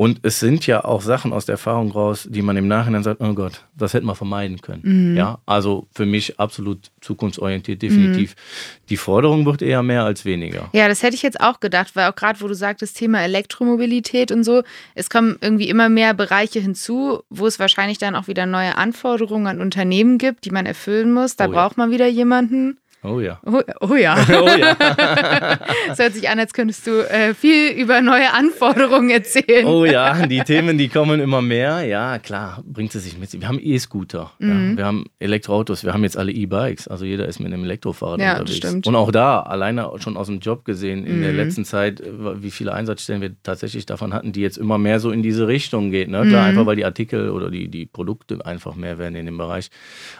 Und 0.00 0.20
es 0.22 0.40
sind 0.40 0.66
ja 0.66 0.82
auch 0.82 1.02
Sachen 1.02 1.30
aus 1.30 1.44
der 1.44 1.56
Erfahrung 1.56 1.90
raus, 1.92 2.26
die 2.26 2.40
man 2.40 2.56
im 2.56 2.66
Nachhinein 2.66 3.02
sagt, 3.02 3.20
oh 3.20 3.34
Gott, 3.34 3.66
das 3.76 3.92
hätten 3.92 4.06
wir 4.06 4.14
vermeiden 4.14 4.62
können. 4.62 5.10
Mhm. 5.10 5.14
Ja, 5.14 5.40
also 5.44 5.88
für 5.92 6.06
mich 6.06 6.40
absolut 6.40 6.90
zukunftsorientiert, 7.02 7.82
definitiv. 7.82 8.30
Mhm. 8.30 8.86
Die 8.88 8.96
Forderung 8.96 9.44
wird 9.44 9.60
eher 9.60 9.82
mehr 9.82 10.04
als 10.04 10.24
weniger. 10.24 10.70
Ja, 10.72 10.88
das 10.88 11.02
hätte 11.02 11.16
ich 11.16 11.22
jetzt 11.22 11.38
auch 11.38 11.60
gedacht, 11.60 11.96
weil 11.96 12.08
auch 12.08 12.14
gerade, 12.14 12.40
wo 12.40 12.48
du 12.48 12.54
sagtest, 12.54 12.96
Thema 12.96 13.22
Elektromobilität 13.22 14.32
und 14.32 14.42
so, 14.42 14.62
es 14.94 15.10
kommen 15.10 15.36
irgendwie 15.42 15.68
immer 15.68 15.90
mehr 15.90 16.14
Bereiche 16.14 16.60
hinzu, 16.60 17.22
wo 17.28 17.46
es 17.46 17.58
wahrscheinlich 17.58 17.98
dann 17.98 18.16
auch 18.16 18.26
wieder 18.26 18.46
neue 18.46 18.78
Anforderungen 18.78 19.48
an 19.48 19.60
Unternehmen 19.60 20.16
gibt, 20.16 20.46
die 20.46 20.50
man 20.50 20.64
erfüllen 20.64 21.12
muss. 21.12 21.36
Da 21.36 21.44
oh, 21.44 21.50
braucht 21.50 21.76
ja. 21.76 21.82
man 21.82 21.90
wieder 21.90 22.06
jemanden. 22.06 22.78
Oh 23.02 23.18
ja. 23.18 23.40
Oh, 23.46 23.60
oh 23.80 23.94
ja. 23.94 24.14
oh 24.28 24.48
ja. 24.48 24.76
Es 25.90 25.98
hört 25.98 26.12
sich 26.12 26.28
an, 26.28 26.38
als 26.38 26.52
könntest 26.52 26.86
du 26.86 27.00
äh, 27.08 27.34
viel 27.34 27.70
über 27.70 28.00
neue 28.02 28.32
Anforderungen 28.32 29.10
erzählen. 29.10 29.66
Oh 29.66 29.84
ja, 29.84 30.26
die 30.26 30.40
Themen, 30.40 30.76
die 30.76 30.88
kommen 30.88 31.20
immer 31.20 31.40
mehr. 31.40 31.82
Ja, 31.82 32.18
klar, 32.18 32.62
bringt 32.64 32.94
es 32.94 33.04
sich 33.04 33.18
mit. 33.18 33.32
Wir 33.32 33.48
haben 33.48 33.58
E-Scooter, 33.60 34.32
mhm. 34.38 34.70
ja, 34.70 34.76
wir 34.76 34.84
haben 34.84 35.04
Elektroautos, 35.18 35.84
wir 35.84 35.94
haben 35.94 36.04
jetzt 36.04 36.18
alle 36.18 36.32
E-Bikes. 36.32 36.88
Also 36.88 37.04
jeder 37.04 37.26
ist 37.26 37.38
mit 37.40 37.52
einem 37.52 37.64
Elektrofahrrad 37.64 38.20
ja, 38.20 38.32
unterwegs. 38.32 38.56
Stimmt. 38.56 38.86
Und 38.86 38.96
auch 38.96 39.10
da, 39.10 39.40
alleine 39.40 39.90
schon 39.98 40.16
aus 40.16 40.26
dem 40.26 40.40
Job 40.40 40.64
gesehen, 40.64 41.06
in 41.06 41.18
mhm. 41.18 41.22
der 41.22 41.32
letzten 41.32 41.64
Zeit, 41.64 42.02
wie 42.04 42.50
viele 42.50 42.74
Einsatzstellen 42.74 43.22
wir 43.22 43.34
tatsächlich 43.42 43.86
davon 43.86 44.12
hatten, 44.12 44.32
die 44.32 44.42
jetzt 44.42 44.58
immer 44.58 44.78
mehr 44.78 45.00
so 45.00 45.10
in 45.10 45.22
diese 45.22 45.48
Richtung 45.48 45.90
geht. 45.90 46.08
Ne? 46.08 46.26
Klar, 46.26 46.42
mhm. 46.42 46.48
einfach 46.50 46.66
weil 46.66 46.76
die 46.76 46.84
Artikel 46.84 47.30
oder 47.30 47.50
die, 47.50 47.68
die 47.68 47.86
Produkte 47.86 48.44
einfach 48.44 48.74
mehr 48.74 48.98
werden 48.98 49.14
in 49.16 49.26
dem 49.26 49.38
Bereich. 49.38 49.70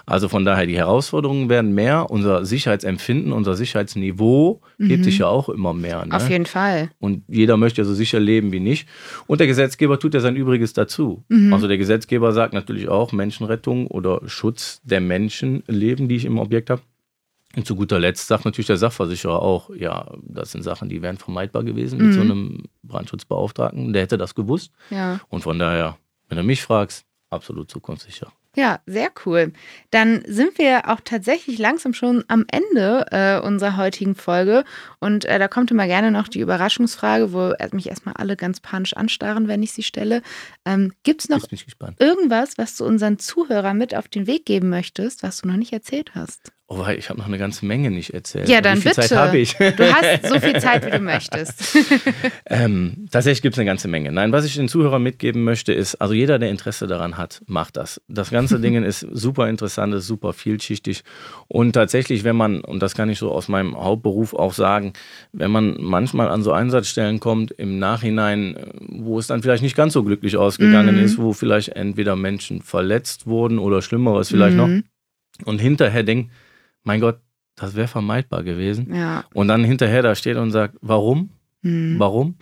Also 0.07 0.29
von 0.29 0.45
daher, 0.45 0.67
die 0.67 0.77
Herausforderungen 0.77 1.49
werden 1.49 1.75
mehr. 1.75 2.11
Unser 2.11 2.45
Sicherheit 2.45 2.70
Sicherheitsempfinden, 2.71 3.33
unser 3.33 3.57
Sicherheitsniveau 3.57 4.61
mhm. 4.79 4.87
hebt 4.87 5.05
sich 5.05 5.19
ja 5.19 5.27
auch 5.27 5.49
immer 5.49 5.75
mehr. 5.75 6.07
Ne? 6.07 6.15
Auf 6.15 6.29
jeden 6.31 6.47
Fall. 6.47 6.91
Und 7.01 7.25
jeder 7.29 7.57
möchte 7.57 7.81
ja 7.81 7.85
so 7.85 7.95
sicher 7.95 8.21
leben 8.21 8.53
wie 8.53 8.61
nicht. 8.61 8.89
Und 9.27 9.41
der 9.41 9.47
Gesetzgeber 9.47 9.99
tut 9.99 10.15
ja 10.15 10.21
sein 10.21 10.37
Übriges 10.37 10.73
dazu. 10.73 11.25
Mhm. 11.29 11.53
Also 11.53 11.67
der 11.67 11.79
Gesetzgeber 11.79 12.33
sagt 12.33 12.55
natürlich 12.55 12.89
auch 12.89 13.13
Menschenrettung 13.13 13.89
oder 13.89 14.21
Schutz 14.27 14.81
der 14.85 15.01
Menschenleben, 15.01 16.09
die 16.09 16.17
ich 16.17 16.25
im 16.25 16.39
Objekt 16.39 16.71
habe. 16.71 16.83
Und 17.57 17.67
zu 17.67 17.75
guter 17.75 17.99
Letzt 17.99 18.29
sagt 18.29 18.45
natürlich 18.45 18.69
der 18.69 18.77
Sachversicherer 18.77 19.43
auch, 19.43 19.71
ja, 19.75 20.07
das 20.23 20.53
sind 20.53 20.63
Sachen, 20.63 20.89
die 20.89 21.03
wären 21.03 21.19
vermeidbar 21.19 21.65
gewesen 21.65 21.99
mit 21.99 22.09
mhm. 22.09 22.13
so 22.13 22.21
einem 22.21 22.63
Brandschutzbeauftragten. 22.85 23.93
Der 23.93 24.03
hätte 24.03 24.19
das 24.19 24.37
gewusst. 24.37 24.71
Ja. 24.91 25.21
Und 25.29 25.43
von 25.43 25.59
daher, 25.59 25.99
wenn 26.29 26.39
du 26.39 26.45
mich 26.45 26.63
fragst, 26.63 27.05
absolut 27.29 27.69
zukunftssicher. 27.69 28.33
Ja, 28.57 28.81
sehr 28.85 29.11
cool. 29.25 29.53
Dann 29.91 30.23
sind 30.27 30.59
wir 30.59 30.89
auch 30.89 31.01
tatsächlich 31.05 31.59
langsam 31.59 31.95
schon 31.95 32.25
am 32.27 32.47
Ende 32.51 33.07
äh, 33.13 33.39
unserer 33.47 33.77
heutigen 33.77 34.17
Folge. 34.17 34.65
Und 34.99 35.25
äh, 35.25 35.39
da 35.39 35.47
kommt 35.47 35.71
immer 35.71 35.87
gerne 35.87 36.11
noch 36.11 36.27
die 36.27 36.41
Überraschungsfrage, 36.41 37.33
wo 37.33 37.53
mich 37.71 37.89
erstmal 37.89 38.17
alle 38.17 38.37
ganz 38.37 38.59
panisch 38.59 38.97
anstarren, 38.97 39.47
wenn 39.47 39.63
ich 39.63 39.73
sie 39.73 39.85
stelle. 39.85 40.23
Ähm, 40.65 40.93
Gibt 41.05 41.23
es 41.23 41.29
noch 41.29 41.47
irgendwas, 42.01 42.59
was 42.59 42.77
du 42.77 42.85
unseren 42.85 43.21
Zuhörern 43.21 43.79
mit 43.79 43.95
auf 43.95 44.09
den 44.09 44.27
Weg 44.27 44.47
geben 44.47 44.69
möchtest, 44.69 45.23
was 45.23 45.41
du 45.41 45.49
noch 45.49 45.57
nicht 45.57 45.73
erzählt 45.73 46.17
hast? 46.17 46.51
Oh, 46.73 46.87
ich 46.97 47.09
habe 47.11 47.19
noch 47.19 47.27
eine 47.27 47.37
ganze 47.37 47.67
Menge 47.67 47.91
nicht 47.91 48.15
erzählt. 48.15 48.49
Ja, 48.49 48.61
dann 48.61 48.77
wie 48.77 48.83
viel 48.83 48.93
bitte. 48.93 49.09
Zeit 49.09 49.19
habe 49.19 49.39
ich? 49.39 49.55
Du 49.55 49.93
hast 49.93 50.29
so 50.29 50.39
viel 50.39 50.61
Zeit, 50.61 50.87
wie 50.87 50.93
du 50.93 51.01
möchtest. 51.01 51.77
ähm, 52.47 53.09
tatsächlich 53.11 53.43
gibt 53.43 53.57
es 53.57 53.59
eine 53.59 53.67
ganze 53.67 53.89
Menge. 53.89 54.13
Nein, 54.13 54.31
was 54.31 54.45
ich 54.45 54.55
den 54.55 54.69
Zuhörern 54.69 55.03
mitgeben 55.03 55.43
möchte, 55.43 55.73
ist, 55.73 55.97
also 55.97 56.15
jeder, 56.15 56.39
der 56.39 56.49
Interesse 56.49 56.87
daran 56.87 57.17
hat, 57.17 57.43
macht 57.47 57.77
das. 57.77 58.01
Das 58.07 58.31
ganze 58.31 58.61
Ding 58.61 58.81
ist 58.85 59.01
super 59.01 59.49
interessant, 59.49 59.93
ist 59.95 60.07
super 60.07 60.33
vielschichtig. 60.33 61.03
Und 61.49 61.73
tatsächlich, 61.73 62.23
wenn 62.23 62.37
man, 62.37 62.61
und 62.61 62.81
das 62.85 62.95
kann 62.95 63.11
ich 63.11 63.19
so 63.19 63.33
aus 63.33 63.49
meinem 63.49 63.77
Hauptberuf 63.77 64.33
auch 64.33 64.53
sagen, 64.53 64.93
wenn 65.33 65.51
man 65.51 65.77
manchmal 65.81 66.29
an 66.29 66.45
so 66.45 66.53
Einsatzstellen 66.53 67.19
kommt, 67.19 67.51
im 67.51 67.81
Nachhinein, 67.81 68.57
wo 68.79 69.19
es 69.19 69.27
dann 69.27 69.43
vielleicht 69.43 69.65
nicht 69.65 69.75
ganz 69.75 69.93
so 69.95 70.05
glücklich 70.05 70.37
ausgegangen 70.37 70.99
mhm. 70.99 71.03
ist, 71.03 71.19
wo 71.19 71.33
vielleicht 71.33 71.71
entweder 71.71 72.15
Menschen 72.15 72.63
verletzt 72.63 73.27
wurden 73.27 73.59
oder 73.59 73.83
Schlimmeres 73.83 74.29
vielleicht 74.29 74.57
mhm. 74.57 74.77
noch, 74.77 74.83
und 75.47 75.61
hinterher 75.61 76.03
denkt, 76.03 76.31
mein 76.85 77.01
Gott, 77.01 77.19
das 77.57 77.75
wäre 77.75 77.89
vermeidbar 77.89 78.43
gewesen. 78.43 78.95
Ja. 78.95 79.25
Und 79.35 79.49
dann 79.49 79.65
hinterher 79.65 80.03
da 80.03 80.15
steht 80.15 80.37
und 80.37 80.51
sagt, 80.51 80.77
warum? 80.81 81.31
Mhm. 81.63 81.99
Warum? 81.99 82.37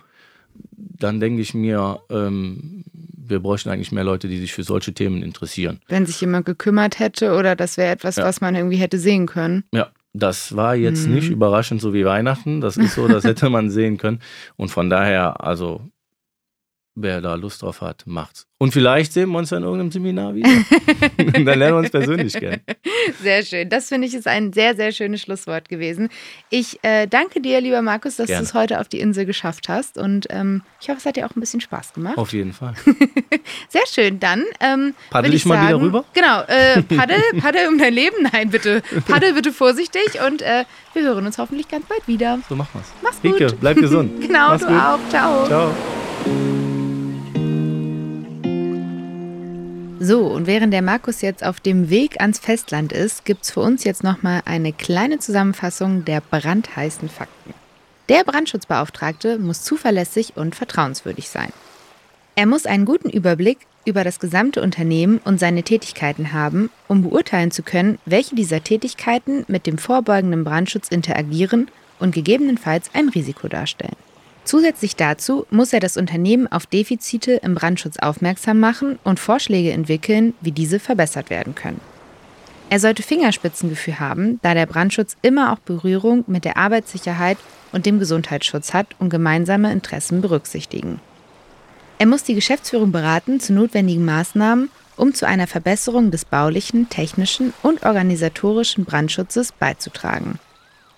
Dann 0.53 1.19
denke 1.19 1.41
ich 1.41 1.53
mir, 1.53 1.99
ähm, 2.09 2.83
wir 2.93 3.39
bräuchten 3.39 3.69
eigentlich 3.69 3.91
mehr 3.91 4.03
Leute, 4.03 4.27
die 4.27 4.39
sich 4.39 4.53
für 4.53 4.63
solche 4.63 4.93
Themen 4.93 5.21
interessieren. 5.21 5.79
Wenn 5.87 6.05
sich 6.05 6.19
jemand 6.21 6.45
gekümmert 6.45 6.99
hätte 6.99 7.35
oder 7.35 7.55
das 7.55 7.77
wäre 7.77 7.91
etwas, 7.91 8.15
ja. 8.15 8.25
was 8.25 8.41
man 8.41 8.55
irgendwie 8.55 8.77
hätte 8.77 8.97
sehen 8.97 9.27
können. 9.27 9.63
Ja, 9.73 9.89
das 10.13 10.55
war 10.55 10.75
jetzt 10.75 11.07
mhm. 11.07 11.15
nicht 11.15 11.29
überraschend 11.29 11.81
so 11.81 11.93
wie 11.93 12.05
Weihnachten. 12.05 12.61
Das 12.61 12.77
ist 12.77 12.95
so, 12.95 13.07
das 13.07 13.23
hätte 13.23 13.49
man 13.49 13.69
sehen 13.69 13.97
können. 13.97 14.19
Und 14.55 14.69
von 14.69 14.89
daher, 14.89 15.43
also 15.43 15.81
wer 17.01 17.21
da 17.21 17.35
Lust 17.35 17.61
drauf 17.61 17.81
hat, 17.81 18.03
macht's. 18.05 18.45
Und 18.61 18.73
vielleicht 18.73 19.13
sehen 19.13 19.29
wir 19.29 19.37
uns 19.37 19.51
ja 19.51 19.57
in 19.57 19.63
irgendeinem 19.63 19.91
Seminar 19.91 20.35
wieder. 20.35 20.49
dann 21.17 21.45
lernen 21.45 21.75
wir 21.75 21.77
uns 21.77 21.91
persönlich 21.91 22.33
kennen. 22.33 22.59
Sehr 23.21 23.43
schön. 23.43 23.69
Das 23.69 23.87
finde 23.87 24.07
ich 24.07 24.13
ist 24.13 24.27
ein 24.27 24.51
sehr, 24.51 24.75
sehr 24.75 24.91
schönes 24.91 25.21
Schlusswort 25.21 25.69
gewesen. 25.69 26.09
Ich 26.49 26.77
äh, 26.83 27.07
danke 27.07 27.39
dir, 27.39 27.61
lieber 27.61 27.81
Markus, 27.81 28.17
dass 28.17 28.27
du 28.27 28.33
es 28.33 28.53
heute 28.53 28.81
auf 28.81 28.89
die 28.89 28.99
Insel 28.99 29.25
geschafft 29.25 29.69
hast. 29.69 29.97
Und 29.97 30.27
ähm, 30.29 30.61
ich 30.81 30.89
hoffe, 30.89 30.97
es 30.97 31.05
hat 31.05 31.15
dir 31.15 31.25
auch 31.25 31.33
ein 31.37 31.39
bisschen 31.39 31.61
Spaß 31.61 31.93
gemacht. 31.93 32.17
Auf 32.17 32.33
jeden 32.33 32.51
Fall. 32.51 32.73
sehr 33.69 33.87
schön. 33.87 34.19
Dann 34.19 34.43
ähm, 34.59 34.93
paddel 35.09 35.33
ich, 35.33 35.37
ich 35.37 35.45
mal 35.45 35.55
sagen, 35.55 35.67
wieder 35.69 35.81
rüber. 35.81 36.05
Genau. 36.13 36.41
Äh, 36.41 36.81
paddel, 36.97 37.21
paddel 37.39 37.69
um 37.69 37.77
dein 37.77 37.93
Leben. 37.93 38.27
Nein, 38.29 38.49
bitte. 38.49 38.81
Paddel 39.07 39.35
bitte 39.35 39.53
vorsichtig. 39.53 40.19
Und 40.27 40.41
äh, 40.41 40.65
wir 40.93 41.03
hören 41.03 41.25
uns 41.25 41.37
hoffentlich 41.37 41.69
ganz 41.69 41.85
bald 41.85 42.05
wieder. 42.09 42.39
So 42.49 42.57
machen 42.57 42.71
wir's. 42.73 42.91
Mach's 43.01 43.21
gut. 43.21 43.35
Rike, 43.35 43.55
bleib 43.57 43.77
gesund. 43.77 44.19
genau, 44.19 44.49
Mach's 44.49 44.63
du 44.63 44.67
gut. 44.67 44.77
auch. 44.77 44.99
Ciao. 45.09 45.47
Ciao. 45.47 46.08
So, 50.01 50.27
und 50.27 50.47
während 50.47 50.71
der 50.71 50.81
Markus 50.81 51.21
jetzt 51.21 51.43
auf 51.43 51.59
dem 51.59 51.89
Weg 51.89 52.21
ans 52.21 52.39
Festland 52.39 52.93
ist, 52.93 53.25
gibt 53.25 53.43
es 53.43 53.51
für 53.51 53.59
uns 53.59 53.83
jetzt 53.83 54.01
nochmal 54.01 54.41
eine 54.45 54.71
kleine 54.71 55.19
Zusammenfassung 55.19 56.05
der 56.05 56.21
brandheißen 56.21 57.09
Fakten. 57.09 57.53
Der 58.07 58.23
Brandschutzbeauftragte 58.23 59.37
muss 59.37 59.63
zuverlässig 59.63 60.37
und 60.37 60.55
vertrauenswürdig 60.55 61.27
sein. 61.27 61.51
Er 62.35 62.45
muss 62.45 62.65
einen 62.65 62.85
guten 62.85 63.09
Überblick 63.09 63.57
über 63.83 64.05
das 64.05 64.21
gesamte 64.21 64.61
Unternehmen 64.61 65.19
und 65.25 65.37
seine 65.37 65.63
Tätigkeiten 65.63 66.31
haben, 66.31 66.69
um 66.87 67.01
beurteilen 67.01 67.51
zu 67.51 67.61
können, 67.61 67.99
welche 68.05 68.35
dieser 68.35 68.63
Tätigkeiten 68.63 69.43
mit 69.49 69.67
dem 69.67 69.77
vorbeugenden 69.77 70.45
Brandschutz 70.45 70.87
interagieren 70.87 71.69
und 71.99 72.15
gegebenenfalls 72.15 72.89
ein 72.93 73.09
Risiko 73.09 73.49
darstellen. 73.49 73.97
Zusätzlich 74.49 74.95
dazu 74.95 75.45
muss 75.51 75.73
er 75.73 75.79
das 75.79 75.95
Unternehmen 75.95 76.51
auf 76.51 76.65
Defizite 76.65 77.33
im 77.33 77.53
Brandschutz 77.53 77.99
aufmerksam 77.99 78.59
machen 78.59 78.97
und 79.03 79.19
Vorschläge 79.19 79.71
entwickeln, 79.73 80.33
wie 80.41 80.51
diese 80.51 80.79
verbessert 80.79 81.29
werden 81.29 81.53
können. 81.53 81.79
Er 82.71 82.79
sollte 82.79 83.03
Fingerspitzengefühl 83.03 83.99
haben, 83.99 84.39
da 84.41 84.55
der 84.55 84.65
Brandschutz 84.65 85.17
immer 85.21 85.53
auch 85.53 85.59
Berührung 85.59 86.23
mit 86.25 86.45
der 86.45 86.57
Arbeitssicherheit 86.57 87.37
und 87.73 87.85
dem 87.85 87.99
Gesundheitsschutz 87.99 88.73
hat 88.73 88.87
und 88.97 89.11
gemeinsame 89.11 89.71
Interessen 89.71 90.19
berücksichtigen. 90.19 90.99
Er 91.99 92.07
muss 92.07 92.23
die 92.23 92.33
Geschäftsführung 92.33 92.91
beraten 92.91 93.39
zu 93.39 93.53
notwendigen 93.53 94.03
Maßnahmen, 94.03 94.71
um 94.97 95.13
zu 95.13 95.27
einer 95.27 95.45
Verbesserung 95.45 96.09
des 96.09 96.25
baulichen, 96.25 96.89
technischen 96.89 97.53
und 97.61 97.83
organisatorischen 97.83 98.85
Brandschutzes 98.85 99.51
beizutragen. 99.51 100.39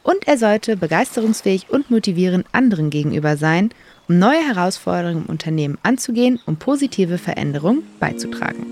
Und 0.04 0.28
er 0.28 0.38
sollte 0.38 0.78
begeisterungsfähig 0.78 1.70
und 1.70 1.92
motivierend 1.92 2.48
anderen 2.52 2.90
gegenüber 2.90 3.38
sein, 3.38 3.70
um 4.08 4.20
neue 4.20 4.46
Herausforderungen 4.46 5.24
im 5.24 5.30
Unternehmen 5.30 5.78
anzugehen 5.84 6.40
und 6.46 6.60
positive 6.60 7.18
Veränderungen 7.18 7.84
beizutragen. 8.00 8.66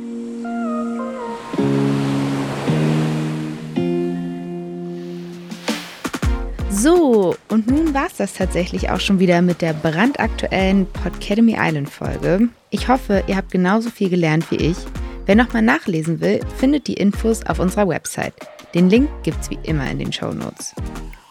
So, 6.82 7.36
und 7.50 7.68
nun 7.68 7.94
war 7.94 8.08
es 8.08 8.16
das 8.16 8.34
tatsächlich 8.36 8.90
auch 8.90 9.02
schon 9.02 9.20
wieder 9.20 9.42
mit 9.42 9.62
der 9.62 9.74
brandaktuellen 9.74 10.86
Podcademy 10.86 11.58
Island 11.60 11.90
Folge. 11.90 12.48
Ich 12.70 12.88
hoffe, 12.88 13.22
ihr 13.28 13.36
habt 13.36 13.52
genauso 13.52 13.90
viel 13.90 14.10
gelernt 14.10 14.50
wie 14.50 14.56
ich. 14.56 14.78
Wer 15.26 15.36
nochmal 15.36 15.62
nachlesen 15.62 16.22
will, 16.22 16.40
findet 16.58 16.88
die 16.88 16.94
Infos 16.94 17.46
auf 17.46 17.60
unserer 17.60 17.90
Website. 17.90 18.34
Den 18.74 18.90
Link 18.90 19.10
gibt's 19.24 19.50
wie 19.50 19.60
immer 19.64 19.92
in 19.92 20.00
den 20.00 20.14
Show 20.14 20.32
Notes. 20.32 20.74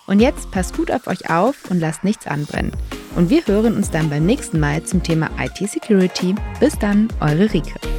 Und 0.09 0.21
jetzt 0.21 0.51
passt 0.51 0.75
gut 0.75 0.91
auf 0.91 1.07
euch 1.07 1.29
auf 1.31 1.71
und 1.71 1.81
lasst 1.81 2.03
nichts 2.03 2.27
anbrennen. 2.27 2.73
Und 3.15 3.29
wir 3.29 3.47
hören 3.47 3.77
uns 3.77 3.91
dann 3.91 4.09
beim 4.09 4.25
nächsten 4.25 4.59
Mal 4.59 4.83
zum 4.83 5.03
Thema 5.03 5.29
IT 5.39 5.69
Security. 5.69 6.35
Bis 6.59 6.79
dann, 6.79 7.09
eure 7.21 7.53
Rike. 7.53 7.98